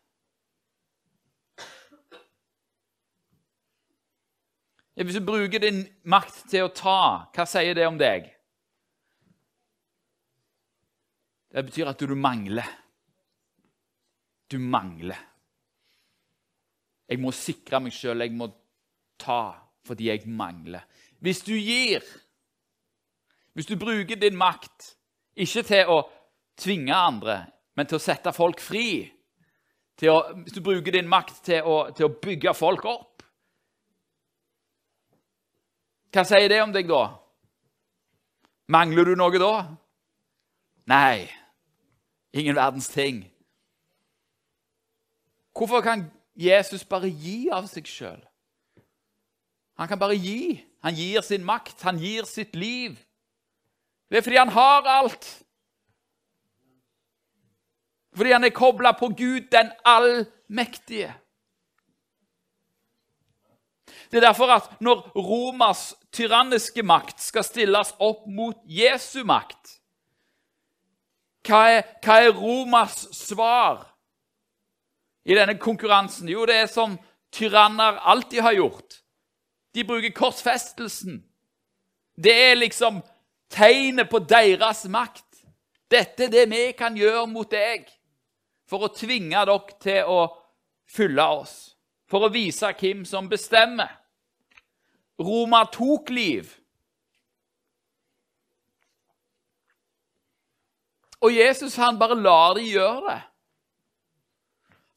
Hvis 4.96 5.18
du 5.18 5.20
bruker 5.20 5.60
din 5.60 5.82
makt 6.08 6.46
til 6.48 6.64
å 6.64 6.72
ta, 6.72 7.00
hva 7.28 7.44
sier 7.48 7.76
det 7.76 7.84
om 7.84 7.98
deg? 8.00 8.30
Det 11.52 11.64
betyr 11.68 11.90
at 11.92 12.00
du 12.00 12.14
mangler. 12.16 12.68
Du 14.48 14.56
mangler. 14.62 15.20
Jeg 17.06 17.20
må 17.20 17.32
sikre 17.36 17.82
meg 17.84 17.94
sjøl, 17.94 18.24
jeg 18.24 18.34
må 18.34 18.48
ta 19.20 19.56
fordi 19.86 20.08
jeg 20.08 20.24
mangler. 20.26 20.82
Hvis 21.22 21.44
du 21.46 21.52
gir, 21.54 22.02
hvis 23.54 23.68
du 23.68 23.76
bruker 23.78 24.18
din 24.18 24.36
makt 24.36 24.94
ikke 25.36 25.62
til 25.68 25.92
å 25.92 26.00
tvinge 26.58 26.96
andre, 26.96 27.36
men 27.76 27.88
til 27.88 27.98
å 27.98 28.02
sette 28.02 28.32
folk 28.34 28.62
fri. 28.64 29.06
Å, 30.02 30.16
hvis 30.42 30.56
du 30.56 30.62
bruker 30.64 30.92
din 30.92 31.08
makt 31.08 31.42
til 31.46 31.64
å, 31.64 31.76
til 31.96 32.08
å 32.08 32.14
bygge 32.20 32.52
folk 32.56 32.84
opp. 32.88 33.24
Hva 36.12 36.24
sier 36.24 36.48
det 36.48 36.62
om 36.64 36.72
deg, 36.72 36.88
da? 36.88 37.04
Mangler 38.72 39.08
du 39.08 39.16
noe 39.18 39.40
da? 39.40 39.54
Nei, 40.88 41.26
ingen 42.32 42.56
verdens 42.56 42.88
ting. 42.92 43.24
Hvorfor 45.56 45.82
kan 45.84 46.06
Jesus 46.36 46.84
bare 46.84 47.08
gi 47.10 47.48
av 47.52 47.68
seg 47.70 47.88
sjøl? 47.88 48.20
Han 49.76 49.88
kan 49.88 50.00
bare 50.00 50.16
gi. 50.16 50.60
Han 50.84 50.94
gir 50.94 51.24
sin 51.24 51.44
makt, 51.44 51.80
han 51.82 51.98
gir 51.98 52.28
sitt 52.28 52.54
liv. 52.56 52.96
Det 54.08 54.20
er 54.20 54.24
fordi 54.24 54.38
han 54.38 54.52
har 54.54 54.86
alt. 54.86 55.26
Fordi 58.16 58.32
han 58.32 58.44
er 58.44 58.54
kobla 58.54 58.92
på 58.96 59.08
Gud 59.08 59.50
den 59.52 59.70
allmektige. 59.84 61.12
Det 64.10 64.16
er 64.16 64.28
derfor 64.28 64.52
at 64.54 64.80
når 64.80 65.10
Romas 65.16 65.94
tyranniske 66.12 66.82
makt 66.82 67.20
skal 67.20 67.44
stilles 67.44 67.92
opp 68.00 68.24
mot 68.30 68.56
Jesu 68.64 69.24
makt 69.26 69.74
Hva 71.46 71.60
er, 71.74 71.82
hva 72.02 72.16
er 72.22 72.32
Romas 72.34 73.02
svar 73.14 73.84
i 75.26 75.34
denne 75.34 75.58
konkurransen? 75.58 76.28
Jo, 76.30 76.46
det 76.46 76.54
er 76.54 76.70
som 76.70 76.96
tyranner 77.34 77.98
alltid 78.06 78.40
har 78.42 78.54
gjort. 78.54 79.00
De 79.74 79.84
bruker 79.84 80.14
korsfestelsen. 80.14 81.20
Det 82.14 82.34
er 82.34 82.58
liksom 82.58 83.02
tegnet 83.50 84.10
på 84.10 84.18
deres 84.22 84.84
makt. 84.90 85.24
Dette 85.90 86.26
er 86.26 86.32
det 86.32 86.44
vi 86.50 86.62
kan 86.78 86.98
gjøre 86.98 87.26
mot 87.30 87.50
deg 87.50 87.86
for 88.66 88.86
å 88.86 88.92
tvinge 88.94 89.44
dere 89.46 89.78
til 89.82 90.10
å 90.10 90.20
følge 90.90 91.26
oss, 91.40 91.54
for 92.06 92.26
å 92.26 92.32
vise 92.32 92.70
hvem 92.78 93.04
som 93.06 93.30
bestemmer. 93.30 93.90
Roma 95.18 95.64
tok 95.72 96.10
liv. 96.12 96.50
Og 101.24 101.32
Jesus 101.32 101.78
han 101.80 101.98
bare 101.98 102.18
lar 102.18 102.54
de 102.58 102.66
gjøre 102.68 103.02
det. 103.08 103.22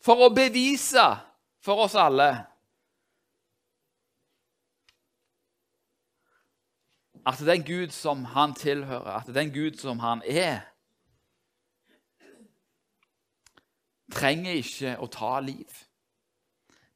For 0.04 0.26
å 0.26 0.32
bevise 0.34 1.06
for 1.64 1.86
oss 1.86 1.96
alle 2.00 2.30
at 7.28 7.42
den 7.46 7.64
Gud 7.68 7.92
som 7.94 8.24
han 8.34 8.56
tilhører, 8.58 9.22
at 9.22 9.34
den 9.36 9.52
Gud 9.54 9.78
som 9.78 10.00
han 10.00 10.24
er, 10.26 10.64
trenger 14.12 14.60
ikke 14.60 14.96
å 15.02 15.08
ta 15.12 15.38
liv. 15.44 15.84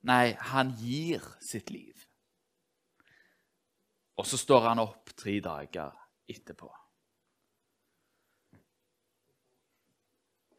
Nei, 0.08 0.34
han 0.52 0.74
gir 0.80 1.24
sitt 1.44 1.72
liv. 1.72 2.08
Og 4.20 4.28
så 4.30 4.38
står 4.38 4.68
han 4.70 4.82
opp 4.84 5.14
tre 5.18 5.38
dager 5.44 5.94
etterpå. 6.30 6.70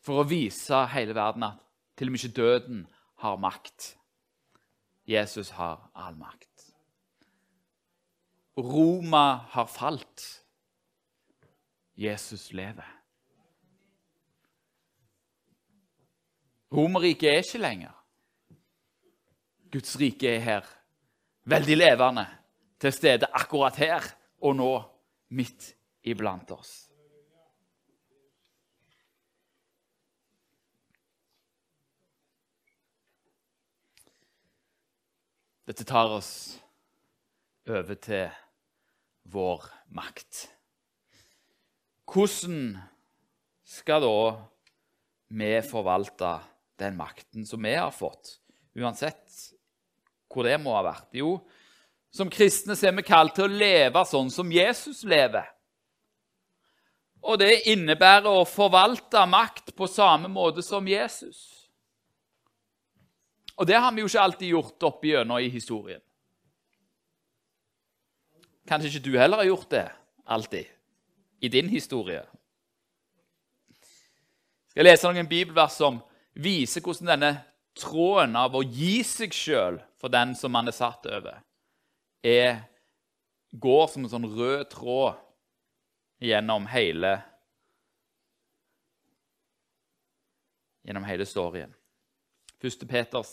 For 0.04 0.20
å 0.20 0.28
vise 0.28 0.82
hele 0.92 1.16
verden 1.16 1.46
at 1.46 1.60
til 1.96 2.10
og 2.10 2.14
med 2.14 2.24
ikke 2.24 2.36
døden 2.36 2.80
har 3.22 3.38
makt. 3.40 3.94
Jesus 5.06 5.52
har 5.56 5.90
all 5.94 6.16
makt. 6.18 6.50
Roma 8.58 9.46
har 9.54 9.66
falt. 9.66 10.24
Jesus 11.96 12.52
lever. 12.52 13.03
Romerriket 16.74 17.28
er 17.30 17.42
ikke 17.42 17.58
lenger. 17.62 17.92
Guds 19.70 19.94
rike 20.00 20.26
er 20.26 20.40
her, 20.42 20.64
veldig 21.46 21.76
levende, 21.76 22.24
til 22.82 22.92
stede 22.92 23.28
akkurat 23.30 23.76
her 23.78 24.08
og 24.42 24.56
nå, 24.58 24.72
midt 25.34 25.68
iblant 26.02 26.50
oss. 26.50 26.72
Dette 35.64 35.86
tar 35.88 36.10
oss 36.12 36.32
over 37.70 37.94
til 37.94 38.26
vår 39.32 39.62
makt. 39.96 40.42
Hvordan 42.04 42.74
skal 43.64 44.02
da 44.04 44.18
vi 45.34 45.54
forvalte 45.70 46.34
den 46.80 46.96
makten 46.98 47.46
som 47.46 47.62
vi 47.62 47.74
har 47.74 47.92
fått, 47.94 48.38
uansett 48.74 49.22
hvor 50.34 50.46
det 50.46 50.56
må 50.58 50.74
ha 50.74 50.82
vært? 50.86 51.10
Jo, 51.14 51.36
som 52.14 52.30
kristne 52.30 52.74
er 52.74 52.94
vi 52.96 53.04
kalt 53.06 53.36
til 53.36 53.46
å 53.46 53.58
leve 53.58 54.04
sånn 54.06 54.30
som 54.30 54.50
Jesus 54.52 55.02
lever. 55.06 55.46
Og 57.24 57.38
det 57.40 57.64
innebærer 57.72 58.28
å 58.28 58.44
forvalte 58.46 59.22
makt 59.30 59.72
på 59.78 59.88
samme 59.88 60.28
måte 60.28 60.62
som 60.62 60.86
Jesus. 60.88 61.64
Og 63.56 63.66
det 63.70 63.78
har 63.78 63.94
vi 63.94 64.02
jo 64.02 64.10
ikke 64.10 64.24
alltid 64.26 64.50
gjort 64.50 64.86
opp 64.90 65.06
igjennom 65.06 65.40
i 65.40 65.48
historien. 65.48 66.02
Kanskje 68.68 68.90
ikke 68.90 69.04
du 69.06 69.18
heller 69.18 69.42
har 69.42 69.48
gjort 69.48 69.70
det 69.72 69.86
alltid 70.24 70.70
i 71.44 71.50
din 71.52 71.68
historie. 71.68 72.22
Jeg 74.74 74.82
skal 74.82 74.88
lese 74.88 75.10
noen 75.12 75.30
bibelvers 75.30 75.76
som 75.78 76.00
viser 76.34 76.82
hvordan 76.84 77.12
denne 77.14 77.32
tråden 77.78 78.36
av 78.38 78.54
å 78.54 78.62
gi 78.62 79.02
seg 79.06 79.34
sjøl 79.34 79.80
for 79.98 80.12
den 80.12 80.34
som 80.38 80.54
man 80.54 80.70
er 80.70 80.76
satt 80.76 81.06
over, 81.10 81.40
er, 82.24 82.64
går 83.54 83.86
som 83.90 84.04
en 84.04 84.10
sånn 84.10 84.26
rød 84.34 84.66
tråd 84.72 85.20
gjennom 86.24 86.66
hele 86.70 87.16
gjennom 90.84 91.06
hele 91.08 91.24
storyen. 91.28 91.72
1. 92.60 92.84
Peters 92.88 93.32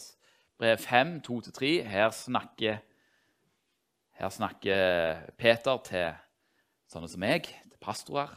brev 0.60 0.78
5, 0.80 1.20
2-3. 1.26 1.72
Her 1.88 2.12
her 4.22 4.30
snakker 4.30 5.32
Peter 5.40 5.80
til 5.88 6.12
sånne 6.92 7.10
som 7.10 7.24
meg, 7.24 7.48
til 7.48 7.80
pastorer, 7.82 8.30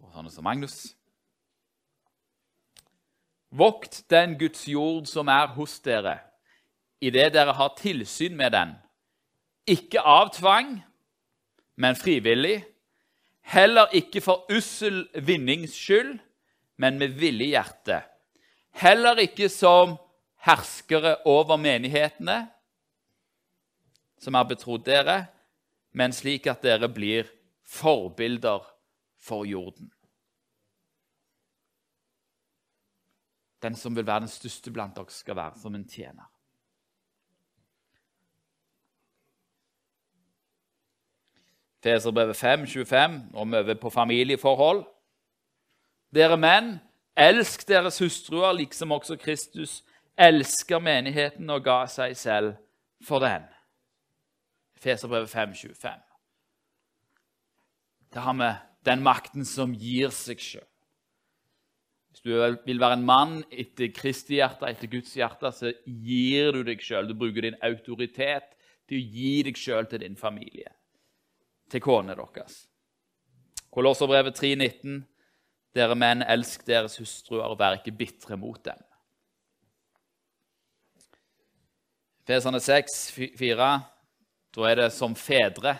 og 0.00 0.14
sånne 0.14 0.32
som 0.32 0.46
Magnus. 0.46 0.78
Vokt 3.50 4.04
den 4.10 4.36
Guds 4.38 4.68
jord 4.68 5.08
som 5.10 5.28
er 5.28 5.50
hos 5.56 5.80
dere, 5.82 6.20
idet 7.02 7.32
dere 7.34 7.54
har 7.58 7.74
tilsyn 7.78 8.36
med 8.38 8.54
den, 8.54 8.76
ikke 9.66 10.02
av 10.06 10.30
tvang, 10.36 10.76
men 11.80 11.98
frivillig, 11.98 12.60
heller 13.50 13.90
ikke 13.96 14.22
for 14.22 14.46
ussel 14.54 15.02
vinnings 15.14 15.74
skyld, 15.74 16.18
men 16.78 16.98
med 17.00 17.18
villig 17.18 17.50
hjerte, 17.56 18.00
heller 18.78 19.18
ikke 19.18 19.50
som 19.52 19.98
herskere 20.46 21.16
over 21.28 21.58
menighetene, 21.60 22.44
som 24.20 24.36
er 24.36 24.46
betrodd 24.48 24.86
dere, 24.86 25.24
men 25.96 26.14
slik 26.14 26.46
at 26.46 26.62
dere 26.62 26.88
blir 26.92 27.26
forbilder 27.66 28.62
for 29.18 29.48
jorden. 29.48 29.90
Den 33.62 33.76
som 33.76 33.96
vil 33.96 34.06
være 34.06 34.24
den 34.24 34.32
største 34.32 34.72
blant 34.72 34.96
dere, 34.96 35.10
skal 35.12 35.36
være 35.36 35.58
som 35.60 35.74
en 35.74 35.88
tjener. 35.88 36.28
Feserbrevet 41.82 42.36
5, 42.36 42.66
25, 42.66 43.20
om 43.34 43.54
over 43.54 43.74
på 43.74 43.90
familieforhold. 43.90 44.84
Dere 46.14 46.36
menn, 46.36 46.74
elsk 47.16 47.68
deres 47.68 47.98
hustruer, 47.98 48.52
liksom 48.52 48.92
også 48.92 49.16
Kristus 49.16 49.80
elsker 50.20 50.78
menigheten 50.78 51.50
og 51.50 51.64
ga 51.64 51.84
seg 51.88 52.16
selv 52.18 52.52
for 53.06 53.24
den. 53.24 53.46
Feserbrevet 54.80 55.30
5, 55.30 55.54
25. 55.54 55.92
Da 58.14 58.26
har 58.26 58.36
vi 58.36 58.50
den 58.84 59.02
makten 59.02 59.44
som 59.44 59.72
gir 59.76 60.12
seg 60.12 60.40
sjøl. 60.40 60.69
Hvis 62.20 62.34
du 62.36 62.56
vil 62.66 62.80
være 62.80 62.98
en 62.98 63.04
mann 63.08 63.38
etter 63.48 63.88
Kristi 63.96 64.36
hjerte, 64.36 64.68
etter 64.68 64.90
Guds 64.92 65.14
hjerte, 65.16 65.48
så 65.56 65.70
gir 65.86 66.52
du 66.52 66.60
deg 66.66 66.82
sjøl. 66.84 67.08
Du 67.08 67.14
bruker 67.16 67.46
din 67.46 67.56
autoritet 67.64 68.50
til 68.84 68.98
å 68.98 69.06
gi 69.14 69.30
deg 69.46 69.56
sjøl 69.56 69.88
til 69.88 70.02
din 70.02 70.18
familie, 70.20 70.68
til 71.72 71.80
kona 71.80 72.12
deres. 72.18 72.66
Kolosserbrevet 73.72 74.36
3,19.: 74.36 75.00
Dere 75.72 75.96
menn, 75.96 76.26
elsk 76.26 76.66
deres 76.68 76.98
hustruer 77.00 77.56
vær 77.56 77.78
ikke 77.78 77.96
bitre 77.96 78.36
mot 78.36 78.60
dem. 78.68 78.76
Feserne 82.28 82.60
6,4. 82.60 83.70
Da 84.50 84.66
er 84.68 84.76
det 84.76 84.92
som 84.92 85.14
fedre 85.16 85.78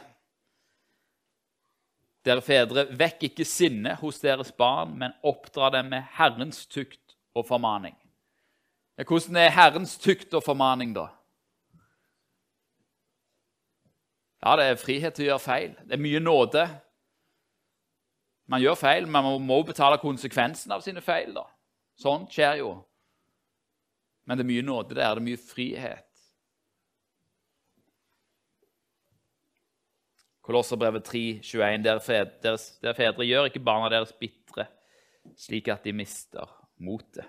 dere 2.26 2.42
fedre, 2.44 2.84
vekk 2.98 3.30
ikke 3.30 3.46
sinne 3.48 3.94
hos 4.00 4.20
deres 4.20 4.52
barn, 4.52 4.92
men 5.00 5.16
oppdra 5.26 5.70
dem 5.76 5.88
med 5.94 6.04
Herrens 6.18 6.66
tukt 6.68 7.16
og 7.34 7.46
formaning. 7.48 7.96
Hvordan 9.00 9.38
er 9.40 9.54
Herrens 9.54 9.96
tukt 9.98 10.34
og 10.36 10.44
formaning, 10.44 10.92
da? 10.96 11.06
Ja, 14.40 14.56
det 14.56 14.66
er 14.66 14.80
frihet 14.80 15.16
til 15.16 15.26
å 15.26 15.32
gjøre 15.32 15.44
feil. 15.44 15.72
Det 15.84 15.96
er 15.96 16.02
mye 16.04 16.20
nåde. 16.20 16.66
Man 18.50 18.62
gjør 18.64 18.78
feil, 18.80 19.08
men 19.08 19.24
man 19.24 19.42
må 19.44 19.60
betale 19.68 20.00
konsekvensen 20.00 20.72
av 20.72 20.84
sine 20.84 21.00
feil. 21.04 21.34
da. 21.36 21.44
Sånt 22.00 22.32
skjer 22.32 22.62
jo. 22.62 22.70
Men 24.24 24.38
det 24.38 24.44
er 24.44 24.52
mye 24.52 24.64
nåde 24.64 24.94
der. 24.94 25.14
Det 25.14 25.22
er 25.22 25.28
mye 25.28 25.42
frihet. 25.44 26.09
Kolosserbrevet 30.50 31.04
3, 31.06 31.20
21. 31.46 31.82
der 31.84 32.00
fedre, 32.02 32.56
dere 32.82 32.96
fedre, 32.98 33.22
gjør 33.22 33.46
ikke 33.46 33.60
barna 33.62 33.86
deres 33.92 34.10
bitre, 34.18 34.64
slik 35.38 35.70
at 35.70 35.84
de 35.86 35.92
mister 35.94 36.50
motet. 36.82 37.28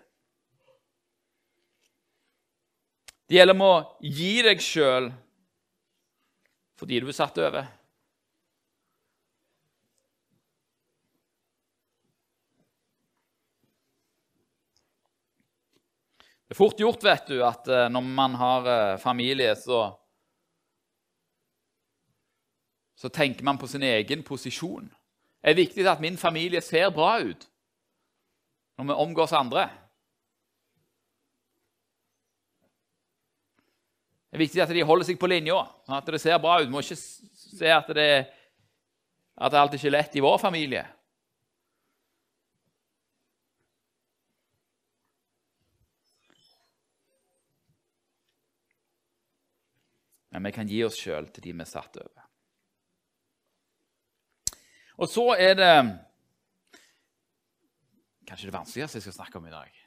Det 3.29 3.37
gjelder 3.37 3.53
om 3.53 3.61
å 3.67 3.75
gi 4.01 4.31
deg 4.41 4.65
sjøl 4.65 5.11
fordi 6.81 6.97
du 6.97 7.11
er 7.13 7.19
satt 7.19 7.37
over. 7.37 7.69
Det 16.49 16.57
er 16.57 16.63
fort 16.65 16.81
gjort 16.81 17.05
vet 17.05 17.29
du, 17.29 17.37
at 17.45 17.69
eh, 17.69 17.89
når 17.93 18.13
man 18.17 18.41
har 18.41 18.65
eh, 18.79 18.99
familie, 18.99 19.53
så 19.61 19.91
så 23.01 23.09
tenker 23.09 23.43
man 23.43 23.57
på 23.57 23.67
sin 23.67 23.83
egen 23.83 24.23
posisjon. 24.23 24.91
Det 25.41 25.49
er 25.49 25.57
viktig 25.57 25.85
at 25.89 26.01
min 26.03 26.19
familie 26.21 26.61
ser 26.61 26.91
bra 26.93 27.15
ut 27.17 27.47
når 28.77 28.91
vi 28.91 28.97
omgås 29.03 29.33
andre. 29.33 29.63
Det 34.29 34.37
er 34.37 34.43
viktig 34.45 34.61
at 34.61 34.73
de 34.73 34.85
holder 34.85 35.09
seg 35.09 35.17
på 35.19 35.29
linja, 35.29 35.57
sånn 35.85 35.97
at 35.97 36.13
det 36.13 36.21
ser 36.21 36.37
bra 36.41 36.59
ut. 36.61 36.69
Vi 36.69 36.73
må 36.75 36.85
ikke 36.85 36.99
se 37.01 37.73
at 37.73 37.89
det, 37.97 38.09
at 39.35 39.51
det 39.51 39.63
alltid 39.65 39.89
er 39.89 39.97
lett 39.97 40.21
i 40.21 40.23
vår 40.23 40.37
familie. 40.41 40.85
men 50.31 50.43
vi 50.47 50.51
kan 50.55 50.67
gi 50.67 50.77
oss 50.85 50.95
sjøl 50.95 51.25
til 51.27 51.43
de 51.43 51.51
vi 51.51 51.59
er 51.59 51.67
satt 51.67 51.97
over. 51.99 52.30
Og 55.01 55.09
så 55.09 55.23
er 55.33 55.55
det 55.57 55.75
kanskje 58.29 58.51
det 58.51 58.53
vanskeligste 58.53 58.99
jeg 58.99 59.07
skal 59.07 59.15
snakke 59.15 59.39
om 59.39 59.47
i 59.49 59.53
dag. 59.53 59.79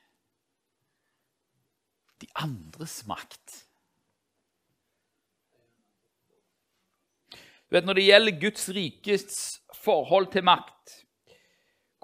De 2.21 2.27
andres 2.43 2.97
makt. 3.07 3.61
Du 7.31 7.77
vet, 7.79 7.87
Når 7.87 7.95
det 7.95 8.09
gjelder 8.09 8.41
Guds 8.41 8.69
rikes 8.69 9.39
forhold 9.85 10.33
til 10.33 10.45
makt, 10.45 10.99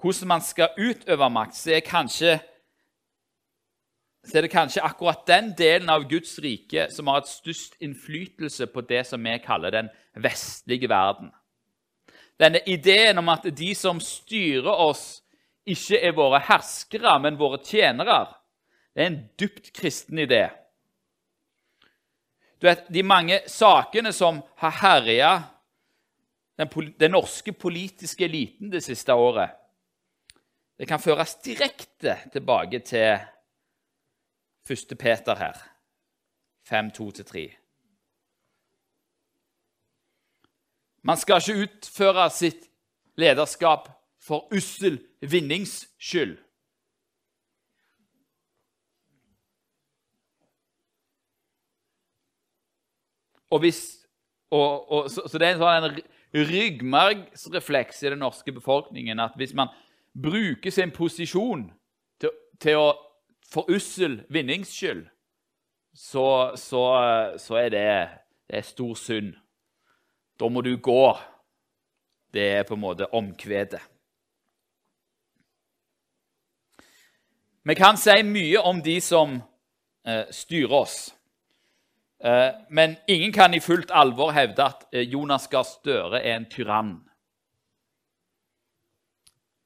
hvordan 0.01 0.27
man 0.27 0.41
skal 0.41 0.73
utøve 0.79 1.29
makt, 1.29 1.55
så 1.55 1.75
er, 1.75 1.83
kanskje, 1.85 2.39
så 4.23 4.37
er 4.37 4.47
det 4.47 4.55
kanskje 4.55 4.87
akkurat 4.87 5.27
den 5.27 5.51
delen 5.57 5.91
av 5.91 6.07
Guds 6.09 6.39
rike 6.39 6.87
som 6.95 7.11
har 7.11 7.21
et 7.21 7.29
størst 7.29 7.75
innflytelse 7.83 8.71
på 8.71 8.81
det 8.87 9.03
som 9.07 9.23
vi 9.23 9.37
kaller 9.43 9.75
den 9.75 9.91
vestlige 10.15 10.89
verden. 10.89 11.31
Denne 12.41 12.61
ideen 12.65 13.19
om 13.21 13.29
at 13.29 13.45
de 13.53 13.73
som 13.77 13.99
styrer 14.01 14.71
oss, 14.71 15.21
ikke 15.69 15.99
er 16.01 16.15
våre 16.17 16.39
herskere, 16.41 17.13
men 17.21 17.37
våre 17.37 17.59
tjenere, 17.61 18.23
det 18.95 19.03
er 19.03 19.11
en 19.11 19.19
dypt 19.39 19.69
kristen 19.77 20.17
idé. 20.19 20.47
Du 22.57 22.65
vet, 22.65 22.87
De 22.89 23.03
mange 23.03 23.39
sakene 23.49 24.13
som 24.13 24.41
har 24.57 24.73
herja 24.81 25.31
den, 26.57 26.93
den 26.97 27.11
norske 27.13 27.53
politiske 27.53 28.25
eliten 28.25 28.71
det 28.73 28.83
siste 28.85 29.13
året, 29.13 29.53
det 30.77 30.87
kan 30.89 30.99
føres 30.99 31.35
direkte 31.45 32.17
tilbake 32.33 32.79
til 32.81 33.21
1. 34.69 34.97
Peter 34.97 35.37
her, 35.37 35.57
5.2-3. 36.65 37.60
Man 41.03 41.17
skal 41.17 41.41
ikke 41.41 41.65
utføre 41.65 42.29
sitt 42.33 42.67
lederskap 43.17 43.89
for 44.21 44.47
ussel 44.53 44.99
vinnings 45.21 45.87
skyld. 45.99 46.37
Og 53.51 53.59
hvis, 53.59 54.07
og, 54.51 54.91
og, 54.91 55.09
så, 55.11 55.25
så, 55.27 55.37
det 55.37 55.47
er 55.47 55.57
en 55.57 55.63
sånn 55.63 55.97
ryggmargsrefleks 56.47 58.03
i 58.05 58.11
den 58.13 58.21
norske 58.23 58.53
befolkningen 58.55 59.19
at 59.19 59.35
hvis 59.35 59.51
man 59.57 59.73
bruker 60.15 60.71
sin 60.71 60.93
posisjon 60.95 61.65
til, 62.21 62.31
til 62.63 62.79
å 62.79 62.91
for 63.51 63.67
ussel 63.67 64.21
vinnings 64.31 64.71
skyld, 64.71 65.03
så, 65.91 66.55
så, 66.55 66.83
så, 67.35 67.57
er 67.59 67.69
det, 67.73 67.87
det 68.47 68.61
er 68.61 68.67
stor 68.67 68.93
synd. 68.95 69.33
Da 70.39 70.49
må 70.49 70.61
du 70.61 70.75
gå. 70.77 71.17
Det 72.31 72.47
er 72.59 72.63
på 72.67 72.77
en 72.77 72.83
måte 72.83 73.09
omkvedet. 73.11 73.81
Vi 77.63 77.75
kan 77.75 77.97
si 77.97 78.15
mye 78.25 78.61
om 78.65 78.79
de 78.81 78.95
som 79.01 79.35
eh, 80.07 80.23
styrer 80.33 80.73
oss. 80.73 80.95
Eh, 82.23 82.49
men 82.69 82.95
ingen 83.07 83.33
kan 83.33 83.53
i 83.53 83.59
fullt 83.61 83.91
alvor 83.91 84.31
hevde 84.33 84.65
at 84.65 84.87
eh, 84.93 85.05
Jonas 85.05 85.47
Gahr 85.49 85.67
Støre 85.67 86.23
er 86.23 86.39
en 86.39 86.49
tyrann. 86.49 86.95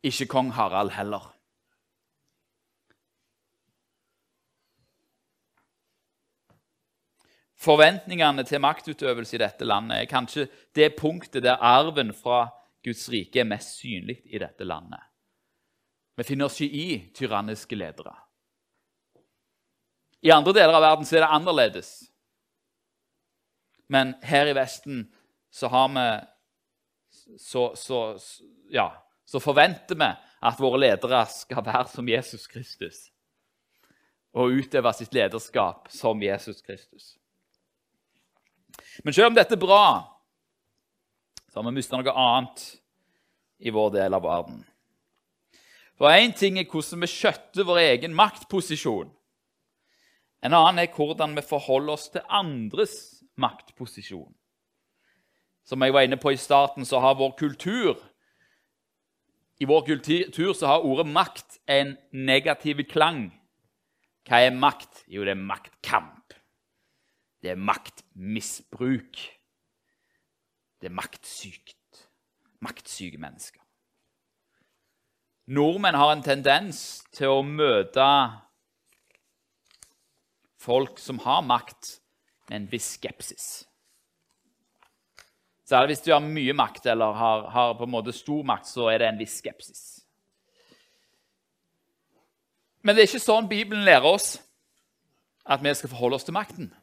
Ikke 0.04 0.28
kong 0.28 0.52
Harald 0.56 0.92
heller. 0.96 1.35
Forventningene 7.66 8.44
til 8.46 8.62
maktutøvelse 8.62 9.38
i 9.38 9.42
dette 9.42 9.66
landet 9.66 10.04
er 10.04 10.10
kanskje 10.10 10.46
det 10.78 10.92
punktet 11.00 11.44
der 11.44 11.62
arven 11.64 12.14
fra 12.14 12.46
Guds 12.86 13.08
rike 13.10 13.42
er 13.42 13.50
mest 13.50 13.80
synlig 13.80 14.20
i 14.30 14.38
dette 14.42 14.68
landet. 14.68 15.02
Vi 16.16 16.28
finner 16.28 16.46
oss 16.46 16.60
ikke 16.62 16.78
i 16.78 17.00
tyranniske 17.16 17.76
ledere. 17.76 18.14
I 20.22 20.32
andre 20.34 20.54
deler 20.54 20.78
av 20.78 20.86
verden 20.86 21.10
er 21.10 21.26
det 21.26 21.32
annerledes. 21.38 21.90
Men 23.90 24.16
her 24.26 24.50
i 24.50 24.56
Vesten 24.58 25.04
så 25.54 25.70
har 25.74 25.90
vi 25.94 26.06
så, 27.42 27.68
så, 27.76 28.00
ja, 28.70 28.88
så 29.26 29.42
forventer 29.42 29.98
vi 29.98 30.14
at 30.46 30.62
våre 30.62 30.82
ledere 30.86 31.26
skal 31.34 31.66
være 31.66 31.90
som 31.90 32.10
Jesus 32.10 32.48
Kristus. 32.48 33.04
Og 34.36 34.62
utøve 34.62 34.94
sitt 34.94 35.14
lederskap 35.16 35.90
som 35.94 36.22
Jesus 36.22 36.62
Kristus. 36.62 37.16
Men 39.04 39.14
selv 39.14 39.32
om 39.32 39.38
dette 39.38 39.56
er 39.56 39.62
bra, 39.62 39.86
så 41.50 41.60
har 41.60 41.70
vi 41.70 41.78
mista 41.78 42.00
noe 42.00 42.16
annet 42.20 42.64
i 43.64 43.72
vår 43.72 43.94
del 43.96 44.18
av 44.18 44.24
verden. 44.26 44.64
For 45.96 46.12
én 46.12 46.34
ting 46.36 46.58
er 46.60 46.68
hvordan 46.68 47.06
vi 47.06 47.12
skjøtter 47.12 47.68
vår 47.68 47.80
egen 47.86 48.16
maktposisjon. 48.16 49.12
En 50.44 50.54
annen 50.54 50.84
er 50.84 50.92
hvordan 50.92 51.38
vi 51.38 51.46
forholder 51.46 51.96
oss 51.96 52.10
til 52.12 52.26
andres 52.28 52.98
maktposisjon. 53.40 54.34
Som 55.66 55.82
jeg 55.82 55.96
var 55.96 56.06
inne 56.06 56.20
på 56.22 56.36
i 56.36 56.38
starten, 56.38 56.86
så 56.86 57.00
har 57.02 57.18
vår 57.18 57.34
kultur 57.40 57.96
I 59.56 59.66
vår 59.66 59.86
kultur 59.88 60.52
så 60.52 60.68
har 60.68 60.84
ordet 60.84 61.08
makt 61.08 61.62
en 61.72 61.94
negativ 62.12 62.82
klang. 62.92 63.30
Hva 64.28 64.42
er 64.44 64.52
makt? 64.52 65.06
Jo, 65.08 65.24
det 65.24 65.32
er 65.32 65.40
maktkamp. 65.40 66.15
Det 67.46 67.52
er 67.52 67.62
maktmisbruk. 67.62 69.20
Det 70.82 70.88
er 70.90 70.94
maktsykt. 70.98 72.00
Maktsyke 72.66 73.20
mennesker. 73.22 73.62
Nordmenn 75.54 75.94
har 75.94 76.10
en 76.10 76.24
tendens 76.26 76.80
til 77.14 77.30
å 77.30 77.44
møte 77.46 78.06
folk 80.58 80.98
som 80.98 81.20
har 81.22 81.44
makt, 81.46 82.00
med 82.50 82.64
en 82.64 82.66
viss 82.72 82.88
skepsis. 82.96 83.46
Særlig 85.70 85.94
hvis 85.94 86.02
du 86.08 86.10
har 86.16 86.26
mye 86.26 86.56
makt 86.58 86.90
eller 86.90 87.14
har, 87.14 87.46
har, 87.54 87.76
på 87.78 87.86
en 87.86 87.94
måte 87.94 88.14
stor 88.14 88.42
makt, 88.46 88.72
så 88.72 88.88
er 88.90 89.04
det 89.04 89.12
en 89.12 89.22
viss 89.22 89.36
skepsis. 89.38 89.84
Men 92.82 92.98
det 92.98 93.04
er 93.04 93.12
ikke 93.12 93.22
sånn 93.22 93.52
Bibelen 93.54 93.86
lærer 93.86 94.10
oss 94.10 94.32
at 95.46 95.62
vi 95.62 95.74
skal 95.78 95.94
forholde 95.94 96.18
oss 96.18 96.26
til 96.26 96.38
makten. 96.38 96.74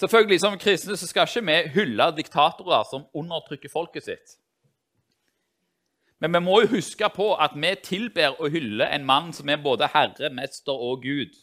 Selvfølgelig, 0.00 0.40
Som 0.40 0.58
kristne 0.58 0.96
så 0.96 1.06
skal 1.06 1.28
ikke 1.28 1.46
vi 1.46 1.72
hylle 1.74 2.04
diktatorer 2.16 2.86
som 2.88 3.04
undertrykker 3.14 3.68
folket 3.68 4.06
sitt. 4.06 4.38
Men 6.20 6.32
vi 6.32 6.40
må 6.40 6.60
jo 6.62 6.70
huske 6.76 7.08
på 7.12 7.34
at 7.34 7.52
vi 7.54 7.74
tilber 7.84 8.40
og 8.40 8.50
hyller 8.50 8.88
en 8.94 9.04
mann 9.04 9.32
som 9.32 9.48
er 9.48 9.60
både 9.60 9.88
herre, 9.92 10.30
mester 10.32 10.72
og 10.72 11.02
Gud. 11.02 11.36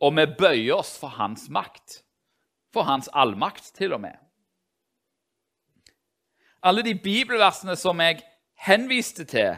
Og 0.00 0.16
vi 0.16 0.26
bøyer 0.38 0.76
oss 0.76 0.98
for 1.00 1.08
hans 1.08 1.48
makt. 1.48 2.02
For 2.72 2.82
hans 2.82 3.08
allmakt, 3.12 3.72
til 3.74 3.92
og 3.92 4.00
med. 4.00 4.16
Alle 6.62 6.82
de 6.82 6.94
bibelversene 6.94 7.76
som 7.76 8.00
jeg 8.00 8.22
henviste 8.60 9.24
til 9.24 9.56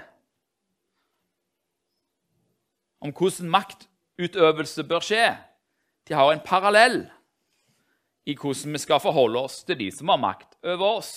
om 3.00 3.10
hvordan 3.10 3.50
maktutøvelse 3.50 4.84
bør 4.84 5.00
skje, 5.02 5.30
de 6.08 6.14
har 6.14 6.32
en 6.32 6.42
parallell 6.44 7.08
i 8.30 8.36
hvordan 8.38 8.76
vi 8.76 8.80
skal 8.82 9.02
forholde 9.02 9.42
oss 9.42 9.60
til 9.66 9.78
de 9.80 9.90
som 9.94 10.12
har 10.12 10.20
makt 10.20 10.56
over 10.62 10.86
oss. 11.00 11.12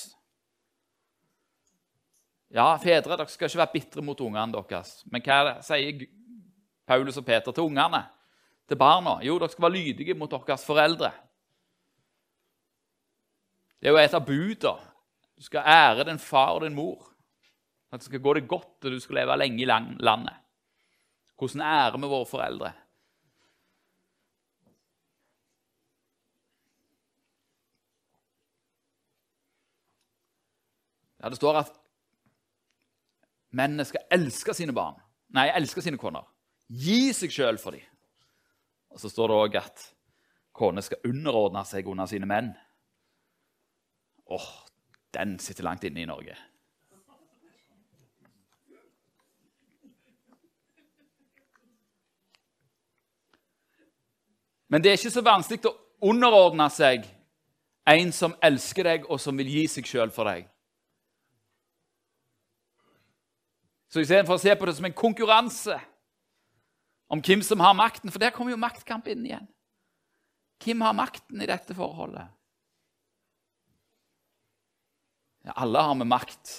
Ja, 2.53 2.75
fedre, 2.77 3.17
dere 3.17 3.29
skal 3.31 3.49
ikke 3.49 3.61
være 3.63 3.73
bitre 3.73 4.03
mot 4.05 4.19
ungene 4.21 4.53
deres. 4.53 4.99
Men 5.09 5.23
hva 5.25 5.57
sier 5.65 6.05
Paulus 6.85 7.17
og 7.17 7.25
Peter 7.25 7.53
til 7.53 7.65
ungene? 7.65 8.03
Til 8.69 8.79
barna? 8.79 9.17
Jo, 9.25 9.39
dere 9.41 9.49
skal 9.53 9.65
være 9.65 9.79
lydige 9.79 10.17
mot 10.17 10.31
deres 10.33 10.65
foreldre. 10.65 11.09
Det 13.81 13.89
er 13.89 13.97
jo 13.97 13.99
et 13.99 14.13
av 14.15 14.23
buda. 14.23 14.77
Du 15.33 15.43
skal 15.43 15.65
ære 15.67 16.05
din 16.07 16.21
far 16.21 16.53
og 16.55 16.61
din 16.63 16.77
mor. 16.77 17.09
At 17.91 18.01
det 18.01 18.07
skal 18.07 18.21
gå 18.21 18.37
deg 18.37 18.47
godt, 18.49 18.77
og 18.85 18.93
du 18.93 19.01
skal 19.01 19.19
leve 19.19 19.37
lenge 19.41 19.61
i 19.61 19.67
landet. 19.67 20.37
Hvordan 21.37 21.65
ærer 21.65 21.97
vi 21.99 22.09
våre 22.13 22.29
foreldre? 22.29 22.71
Ja, 31.23 31.29
Det 31.29 31.39
står 31.39 31.55
at 31.55 31.79
Mennene 33.53 33.85
skal 33.85 34.01
elske 34.11 34.53
sine 34.57 34.73
barn. 34.73 34.95
Nei, 35.29 35.45
elske 35.53 35.81
sine 35.85 35.97
koner. 36.01 36.25
Gi 36.73 37.13
seg 37.13 37.31
sjøl 37.31 37.59
for 37.61 37.75
dem. 37.75 37.83
Og 38.89 39.01
så 39.01 39.11
står 39.13 39.29
det 39.29 39.35
òg 39.37 39.57
at 39.59 39.83
koner 40.57 40.81
skal 40.81 41.05
underordne 41.05 41.61
seg 41.69 41.85
under 41.87 42.09
sine 42.09 42.25
menn. 42.29 42.49
Åh, 44.33 44.47
den 45.13 45.37
sitter 45.39 45.67
langt 45.67 45.85
inne 45.85 46.01
i 46.01 46.09
Norge. 46.09 46.33
Men 54.67 54.81
det 54.81 54.89
er 54.89 54.97
ikke 54.97 55.13
så 55.13 55.21
vanskelig 55.21 55.69
å 55.69 55.75
underordne 56.09 56.65
seg 56.73 57.05
en 57.85 58.11
som 58.15 58.33
elsker 58.41 58.89
deg, 58.89 59.05
og 59.05 59.21
som 59.21 59.37
vil 59.37 59.51
gi 59.53 59.67
seg 59.69 59.85
sjøl 59.85 60.09
for 60.09 60.25
deg. 60.25 60.49
Så 63.93 64.01
istedenfor 64.01 64.39
å 64.39 64.41
se 64.41 64.55
på 64.57 64.65
det 64.65 64.73
som 64.73 64.87
en 64.89 64.95
konkurranse 64.97 65.75
om 67.13 67.21
hvem 67.21 67.43
som 67.45 67.61
har 67.61 67.75
makten 67.77 68.09
For 68.09 68.23
der 68.23 68.33
kommer 68.33 68.55
jo 68.55 68.61
maktkamp 68.61 69.05
inn 69.11 69.27
igjen. 69.27 69.45
Hvem 70.63 70.81
har 70.81 70.95
makten 70.97 71.43
i 71.43 71.49
dette 71.49 71.75
forholdet? 71.77 72.31
Ja, 75.43 75.53
alle 75.59 75.85
har 75.85 75.99
vi 75.99 76.07
makt 76.09 76.55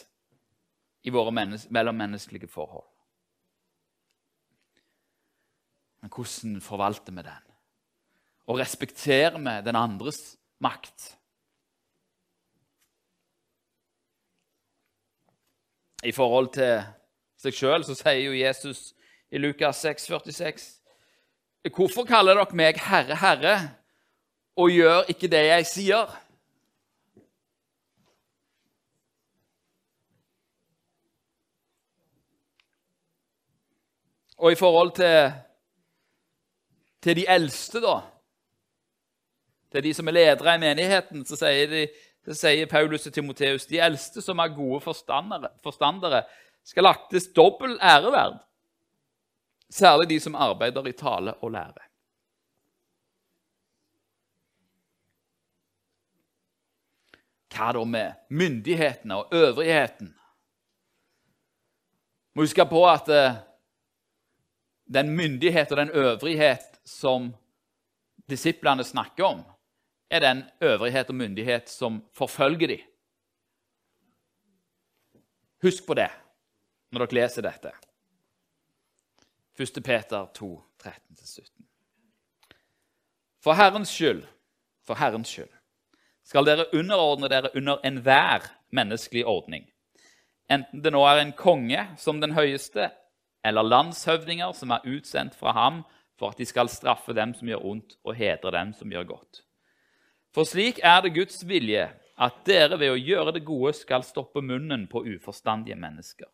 i 1.08 1.10
våre 1.10 1.32
mellommenneskelige 1.34 2.46
forhold. 2.52 2.86
Men 6.04 6.12
hvordan 6.12 6.58
forvalter 6.62 7.16
vi 7.16 7.24
den? 7.24 7.52
Og 8.46 8.60
respekterer 8.60 9.40
vi 9.40 9.60
den 9.64 9.80
andres 9.80 10.36
makt? 10.62 11.14
I 16.04 16.12
forhold 16.12 16.52
til 16.60 16.84
seg 17.44 17.56
sjøl 17.56 17.84
sier 17.86 18.20
jo 18.24 18.32
Jesus 18.32 18.92
i 19.30 19.38
Lukas 19.38 19.82
6, 19.84 20.08
46 20.08 20.64
Hvorfor 21.72 22.04
kaller 22.04 22.36
dere 22.36 22.56
meg 22.56 22.76
Herre, 22.76 23.16
Herre, 23.16 23.54
og 24.56 24.68
gjør 24.70 25.08
ikke 25.08 25.30
det 25.32 25.46
jeg 25.46 25.66
sier? 25.66 26.10
Og 34.36 34.52
i 34.52 34.58
forhold 34.60 34.92
til, 34.98 35.32
til 37.02 37.16
de 37.16 37.24
eldste, 37.28 37.80
da 37.80 38.00
Til 39.72 39.82
de 39.82 39.94
som 39.94 40.08
er 40.08 40.12
ledere 40.12 40.54
i 40.54 40.60
menigheten, 40.60 41.24
så 41.26 41.36
sier, 41.36 41.66
de, 41.66 41.86
så 42.28 42.36
sier 42.44 42.68
Paulus 42.70 43.06
og 43.06 43.12
Timoteus 43.12 43.64
de 43.66 43.80
eldste 43.80 44.22
som 44.22 44.38
er 44.38 44.52
gode 44.54 44.80
forstandere, 44.84 45.48
forstandere 45.64 46.22
skal 46.64 46.86
aktes 46.86 47.28
dobbel 47.36 47.78
æreverd. 47.82 48.40
Særlig 49.70 50.08
de 50.08 50.20
som 50.20 50.34
arbeider 50.34 50.86
i 50.86 50.92
tale 50.92 51.34
og 51.34 51.52
lære. 51.52 51.82
Hva 57.54 57.70
da 57.72 57.84
med 57.86 58.30
myndighetene 58.34 59.16
og 59.16 59.34
øvrigheten? 59.34 60.08
Må 62.34 62.42
huske 62.42 62.64
på 62.66 62.80
at 62.90 63.08
eh, 63.14 63.36
den 64.94 65.12
myndighet 65.14 65.70
og 65.70 65.76
den 65.76 65.90
øvrighet 65.94 66.80
som 66.84 67.30
disiplene 68.30 68.84
snakker 68.84 69.24
om, 69.24 69.44
er 70.10 70.20
den 70.20 70.42
øvrighet 70.60 71.08
og 71.08 71.14
myndighet 71.14 71.70
som 71.70 72.02
forfølger 72.12 72.68
dem. 72.68 72.82
Husk 75.62 75.86
på 75.86 75.94
det 75.94 76.10
når 76.94 77.06
dere 77.06 77.20
leser 77.20 77.44
dette. 77.46 77.72
1. 79.58 79.82
Peter 79.84 80.26
2, 80.34 80.50
13-17. 80.82 81.50
For 83.44 83.54
Herrens 83.58 83.92
skyld, 83.92 84.24
for 84.86 84.98
Herrens 84.98 85.30
skyld, 85.30 85.50
skal 86.24 86.46
dere 86.48 86.70
underordne 86.72 87.28
dere 87.28 87.52
under 87.54 87.82
enhver 87.84 88.46
menneskelig 88.74 89.26
ordning, 89.28 89.66
enten 90.50 90.82
det 90.82 90.92
nå 90.94 91.02
er 91.06 91.20
en 91.20 91.34
konge 91.36 91.86
som 92.00 92.20
den 92.22 92.34
høyeste, 92.34 92.88
eller 93.44 93.66
landshøvdinger 93.68 94.54
som 94.56 94.72
er 94.72 94.86
utsendt 94.88 95.36
fra 95.36 95.52
ham 95.52 95.82
for 96.18 96.32
at 96.32 96.40
de 96.40 96.46
skal 96.48 96.70
straffe 96.72 97.12
dem 97.12 97.34
som 97.36 97.48
gjør 97.50 97.66
ondt, 97.66 97.98
og 98.04 98.16
hedre 98.16 98.52
dem 98.54 98.72
som 98.72 98.90
gjør 98.92 99.10
godt. 99.10 99.42
For 100.34 100.48
slik 100.48 100.80
er 100.82 101.02
det 101.04 101.14
Guds 101.14 101.44
vilje 101.46 101.88
at 102.14 102.40
dere 102.46 102.78
ved 102.78 102.94
å 102.94 102.98
gjøre 102.98 103.34
det 103.34 103.44
gode 103.46 103.74
skal 103.76 104.06
stoppe 104.06 104.42
munnen 104.42 104.86
på 104.90 105.04
uforstandige 105.04 105.76
mennesker. 105.78 106.30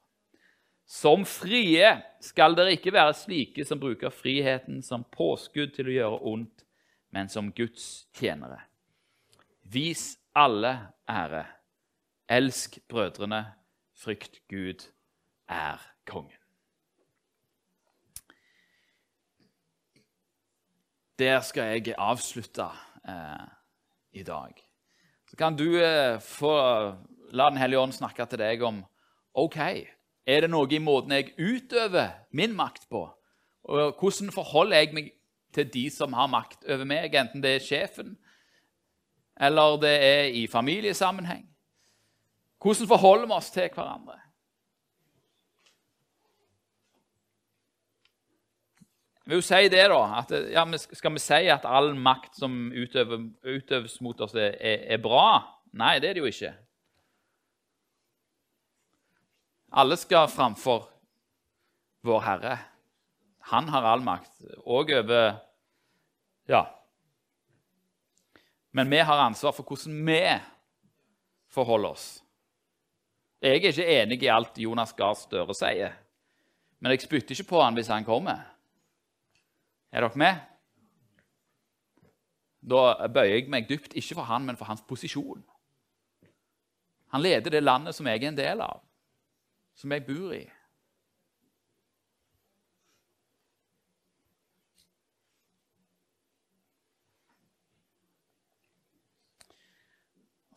Som 0.91 1.23
frie 1.23 1.87
skal 2.19 2.57
dere 2.59 2.75
ikke 2.75 2.91
være 2.91 3.15
slike 3.15 3.63
som 3.67 3.79
bruker 3.79 4.11
friheten 4.11 4.81
som 4.83 5.05
påskudd 5.15 5.77
til 5.77 5.87
å 5.87 5.95
gjøre 5.95 6.19
ondt, 6.33 6.65
men 7.15 7.31
som 7.31 7.53
Guds 7.55 8.09
tjenere. 8.19 8.59
Vis 9.71 10.17
alle 10.35 10.73
ære. 11.07 11.45
Elsk 12.27 12.81
brødrene. 12.91 13.45
Frykt 14.01 14.41
Gud 14.49 14.83
er 15.47 15.79
kongen. 16.09 16.39
Der 21.21 21.39
skal 21.45 21.77
jeg 21.77 21.95
avslutte 22.01 22.67
eh, 23.05 23.47
i 24.17 24.25
dag. 24.27 24.57
Så 25.29 25.37
kan 25.37 25.55
du 25.55 25.69
eh, 25.77 26.19
få 26.19 26.55
la 27.31 27.51
Den 27.53 27.61
hellige 27.61 27.85
ånd 27.85 27.95
snakke 27.95 28.27
til 28.27 28.41
deg 28.41 28.63
om 28.67 28.81
OK, 29.39 29.61
er 30.31 30.45
det 30.45 30.51
noe 30.53 30.69
i 30.71 30.81
måten 30.83 31.15
jeg 31.17 31.35
utøver 31.39 32.13
min 32.37 32.55
makt 32.57 32.87
på? 32.93 33.05
Og 33.71 33.99
hvordan 33.99 34.33
forholder 34.35 34.81
jeg 34.81 34.95
meg 34.97 35.13
til 35.55 35.69
de 35.73 35.85
som 35.93 36.15
har 36.15 36.31
makt 36.31 36.65
over 36.71 36.87
meg, 36.89 37.15
enten 37.15 37.43
det 37.43 37.57
er 37.57 37.65
sjefen 37.65 38.17
eller 39.41 39.79
det 39.81 39.95
er 40.05 40.25
i 40.37 40.47
familiesammenheng? 40.51 41.47
Hvordan 42.61 42.89
forholder 42.89 43.27
vi 43.27 43.39
oss 43.39 43.51
til 43.55 43.71
hverandre? 43.75 44.19
Jeg 49.21 49.33
vil 49.33 49.39
jo 49.39 49.47
si 49.47 49.69
det, 49.71 49.85
da, 49.93 50.01
at 50.19 50.33
ja, 50.51 50.65
Skal 50.77 51.13
vi 51.15 51.21
si 51.23 51.47
at 51.53 51.65
all 51.65 51.93
makt 51.95 52.35
som 52.41 52.73
utøves 52.75 54.01
mot 54.03 54.21
oss, 54.21 54.35
er, 54.35 54.57
er 54.61 54.99
bra? 54.99 55.45
Nei, 55.73 55.99
det 56.03 56.11
er 56.11 56.19
det 56.19 56.25
jo 56.25 56.31
ikke. 56.31 56.51
Alle 59.71 59.97
skal 59.97 60.29
framfor 60.29 60.89
vår 62.03 62.21
Herre. 62.21 62.59
Han 63.39 63.69
har 63.71 63.87
all 63.87 64.03
makt, 64.03 64.33
òg 64.67 64.91
over 64.99 65.37
Ja. 66.51 66.65
Men 68.71 68.91
vi 68.91 68.99
har 68.99 69.19
ansvar 69.19 69.53
for 69.53 69.63
hvordan 69.63 70.07
vi 70.07 70.41
forholder 71.47 71.89
oss. 71.89 72.23
Jeg 73.41 73.51
er 73.51 73.71
ikke 73.71 73.87
enig 73.87 74.23
i 74.23 74.29
alt 74.29 74.59
Jonas 74.59 74.93
Gahr 74.93 75.15
Støre 75.15 75.55
sier, 75.55 75.95
men 76.81 76.93
jeg 76.93 77.07
spytter 77.07 77.35
ikke 77.35 77.51
på 77.55 77.63
han 77.63 77.75
hvis 77.75 77.89
han 77.89 78.05
kommer. 78.05 78.43
Er 79.93 80.03
dere 80.03 80.19
med? 80.19 80.37
Da 82.61 83.09
bøyer 83.09 83.39
jeg 83.39 83.49
meg 83.49 83.69
dypt, 83.69 83.95
ikke 83.95 84.19
for 84.19 84.29
han, 84.29 84.45
men 84.45 84.57
for 84.57 84.67
hans 84.67 84.83
posisjon. 84.83 85.43
Han 87.11 87.23
leder 87.23 87.51
det 87.51 87.63
landet 87.63 87.95
som 87.95 88.07
jeg 88.07 88.23
er 88.23 88.29
en 88.29 88.37
del 88.37 88.61
av 88.61 88.83
som 89.75 89.93
jeg 89.93 90.07
bor 90.07 90.35
i. 90.37 90.45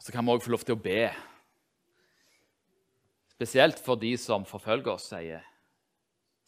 Så 0.03 0.11
kan 0.11 0.25
vi 0.25 0.33
òg 0.33 0.43
få 0.43 0.51
lov 0.51 0.65
til 0.67 0.75
å 0.75 0.83
be. 0.83 1.07
Spesielt 3.31 3.79
for 3.79 3.95
de 3.99 4.11
som 4.19 4.43
forfølger 4.43 4.91
oss, 4.97 5.05
sier, 5.13 5.45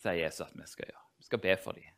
sier 0.03 0.19
Jesus 0.19 0.49
at 0.49 0.57
vi 0.59 0.67
skal 0.67 0.89
gjøre. 0.89 1.03
Vi 1.15 1.27
skal 1.29 1.41
be 1.45 1.55
for 1.63 1.79
dem. 1.79 1.93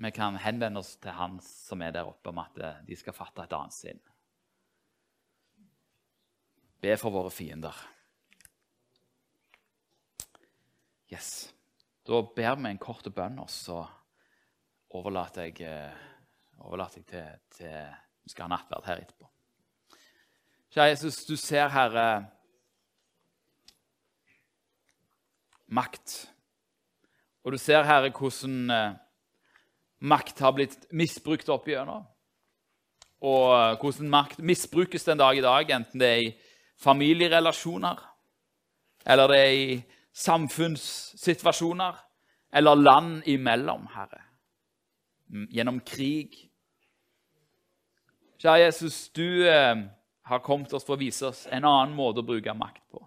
Vi 0.00 0.10
kan 0.10 0.40
henvende 0.40 0.80
oss 0.80 0.96
til 0.96 1.14
Han 1.14 1.36
som 1.44 1.84
er 1.84 1.92
der 1.94 2.08
oppe, 2.08 2.32
om 2.32 2.40
at 2.42 2.56
de 2.88 2.96
skal 2.96 3.14
fatte 3.14 3.44
et 3.44 3.52
annet 3.54 3.76
sinn. 3.76 4.00
Be 6.80 6.96
for 7.00 7.14
våre 7.14 7.30
fiender. 7.30 7.76
Yes. 11.14 11.54
Da 12.06 12.22
ber 12.36 12.56
vi 12.58 12.70
en 12.72 12.80
kort 12.80 13.06
bønn, 13.14 13.36
og 13.38 13.50
så 13.52 13.84
overlater 14.98 15.46
jeg, 15.46 15.60
eh, 15.62 15.92
overlater 16.58 17.02
jeg 17.02 17.06
til, 17.06 17.28
til 17.58 17.76
Vi 18.24 18.32
skal 18.32 18.48
ha 18.48 18.54
nattverd 18.54 18.86
her 18.88 19.02
etterpå. 19.02 19.28
Kjære 20.72 20.88
Jesus, 20.88 21.20
du 21.28 21.36
ser, 21.36 21.68
Herre, 21.68 22.26
makt. 25.68 26.16
Og 27.44 27.52
du 27.52 27.58
ser, 27.58 27.84
Herre, 27.84 28.10
hvordan 28.10 28.70
eh, 28.74 28.96
makt 30.00 30.40
har 30.40 30.56
blitt 30.56 30.88
misbrukt 30.90 31.52
opp 31.52 31.68
igjennom. 31.68 32.08
Og 33.22 33.52
eh, 33.54 33.76
hvordan 33.78 34.10
makt 34.10 34.42
misbrukes 34.42 35.06
den 35.06 35.22
dag 35.22 35.36
i 35.38 35.46
dag, 35.46 35.76
enten 35.78 36.00
det 36.00 36.10
er 36.10 36.24
i 36.24 36.36
familierelasjoner, 36.80 38.02
eller 39.06 39.30
det 39.30 39.44
er 39.44 39.52
i 39.52 39.84
samfunnssituasjoner 40.14 41.98
eller 42.54 42.78
land 42.78 43.26
imellom, 43.26 43.88
Herre. 43.94 44.22
Gjennom 45.50 45.80
krig. 45.82 46.36
Kjære 48.38 48.66
Jesus, 48.66 49.08
du 49.16 49.46
eh, 49.48 49.74
har 50.28 50.44
kommet 50.44 50.72
oss 50.76 50.86
for 50.86 50.94
å 50.94 51.00
vise 51.00 51.26
oss 51.26 51.46
en 51.50 51.66
annen 51.66 51.96
måte 51.96 52.22
å 52.22 52.28
bruke 52.28 52.54
makt 52.54 52.84
på. 52.92 53.02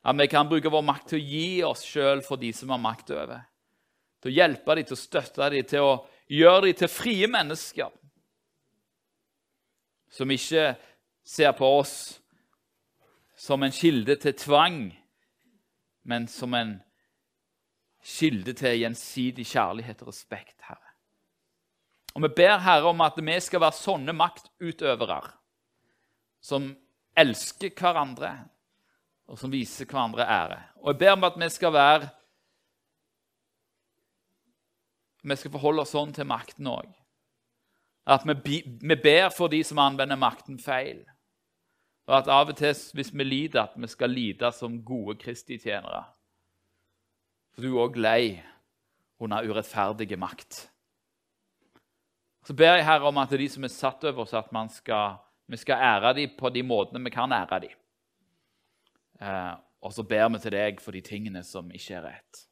At 0.00 0.16
vi 0.16 0.30
kan 0.32 0.48
bruke 0.48 0.72
vår 0.72 0.84
makt 0.86 1.10
til 1.12 1.20
å 1.20 1.28
gi 1.34 1.48
oss 1.66 1.82
sjøl 1.84 2.22
for 2.24 2.40
de 2.40 2.52
som 2.56 2.72
har 2.72 2.80
makt 2.80 3.12
over. 3.12 3.42
Til 4.20 4.32
å 4.32 4.36
hjelpe 4.38 4.76
dem, 4.76 4.86
til 4.88 4.96
å 4.96 5.00
støtte 5.00 5.50
dem, 5.52 5.66
til 5.68 5.84
å 5.84 5.98
gjøre 6.30 6.68
de 6.68 6.76
til 6.80 6.92
frie 6.92 7.28
mennesker 7.28 7.90
som 10.10 10.30
ikke 10.32 10.72
ser 11.22 11.52
på 11.58 11.68
oss 11.78 11.94
som 13.38 13.62
en 13.62 13.72
kilde 13.72 14.16
til 14.20 14.34
tvang, 14.36 14.80
men 16.02 16.28
som 16.28 16.54
en 16.54 16.78
kilde 18.00 18.54
til 18.56 18.78
gjensidig 18.80 19.44
kjærlighet 19.46 20.02
og 20.02 20.08
respekt, 20.12 20.56
Herre. 20.64 20.94
Og 22.14 22.22
Vi 22.22 22.28
ber 22.36 22.58
Herre 22.58 22.90
om 22.90 23.00
at 23.00 23.18
vi 23.20 23.40
skal 23.40 23.60
være 23.60 23.76
sånne 23.76 24.12
maktutøvere 24.16 25.20
som 26.40 26.70
elsker 27.16 27.70
hverandre, 27.76 28.32
og 29.30 29.38
som 29.38 29.52
viser 29.52 29.86
hverandre 29.86 30.26
ære. 30.26 30.58
Og 30.80 30.94
jeg 30.94 30.98
ber 30.98 31.12
om 31.12 31.28
at 31.28 31.38
vi 31.38 31.48
skal 31.48 31.72
være 31.72 32.08
Vi 35.20 35.36
skal 35.36 35.52
forholde 35.52 35.82
oss 35.82 35.90
sånn 35.92 36.14
til 36.16 36.24
makten 36.24 36.64
òg. 36.64 36.88
At 38.08 38.22
vi, 38.24 38.62
vi 38.64 38.96
ber 38.96 39.28
for 39.28 39.52
de 39.52 39.58
som 39.60 39.78
anvender 39.78 40.16
makten 40.16 40.56
feil. 40.58 41.02
Og 42.08 42.16
at 42.16 42.30
av 42.32 42.48
og 42.50 42.56
til, 42.56 42.74
hvis 42.94 43.12
vi 43.14 43.24
lider, 43.24 43.62
at 43.62 43.76
vi 43.76 43.88
skal 43.90 44.10
lide 44.10 44.52
som 44.52 44.80
gode 44.84 45.18
Kristi-tjenere. 45.20 46.04
For 47.54 47.62
du 47.62 47.74
er 47.74 47.82
òg 47.84 47.98
lei 48.00 48.22
under 49.20 49.44
urettferdige 49.44 50.16
makt. 50.16 50.64
Så 52.46 52.56
ber 52.56 52.78
jeg 52.78 52.86
Herre 52.86 53.08
om 53.10 53.18
at 53.20 53.32
de 53.36 53.48
som 53.52 53.64
er 53.64 53.72
satt 53.72 54.04
over 54.08 54.24
oss, 54.24 54.34
at 54.34 54.48
skal, 54.72 55.18
vi 55.46 55.56
skal 55.56 55.76
ære 55.76 56.14
dem 56.14 56.36
på 56.38 56.48
de 56.48 56.62
måtene 56.62 57.04
vi 57.04 57.10
kan 57.10 57.32
ære 57.32 57.60
dem. 57.60 57.76
Eh, 59.20 59.54
og 59.80 59.92
så 59.92 60.02
ber 60.02 60.28
vi 60.28 60.38
til 60.38 60.52
deg 60.52 60.80
for 60.80 60.92
de 60.92 61.00
tingene 61.00 61.42
som 61.44 61.70
ikke 61.70 61.94
er 61.94 62.06
rett. 62.08 62.46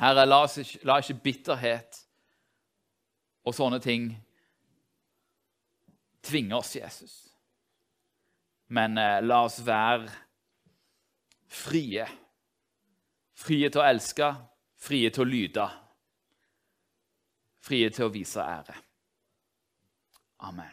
Herre, 0.00 0.26
la, 0.26 0.42
ikke, 0.44 0.80
la 0.84 0.98
ikke 1.00 1.20
bitterhet 1.24 2.02
og 3.44 3.54
sånne 3.54 3.78
ting 3.80 4.10
tvinge 6.26 6.56
oss, 6.56 6.74
Jesus. 6.76 7.25
Men 8.68 8.98
eh, 8.98 9.20
la 9.22 9.42
oss 9.46 9.60
være 9.66 10.10
frie. 11.46 12.06
Frie 13.36 13.68
til 13.70 13.82
å 13.82 13.86
elske, 13.86 14.30
frie 14.80 15.10
til 15.12 15.26
å 15.26 15.28
lyde. 15.28 15.66
Frie 17.66 17.90
til 17.92 18.08
å 18.08 18.12
vise 18.14 18.42
ære. 18.42 18.76
Amen. 20.46 20.72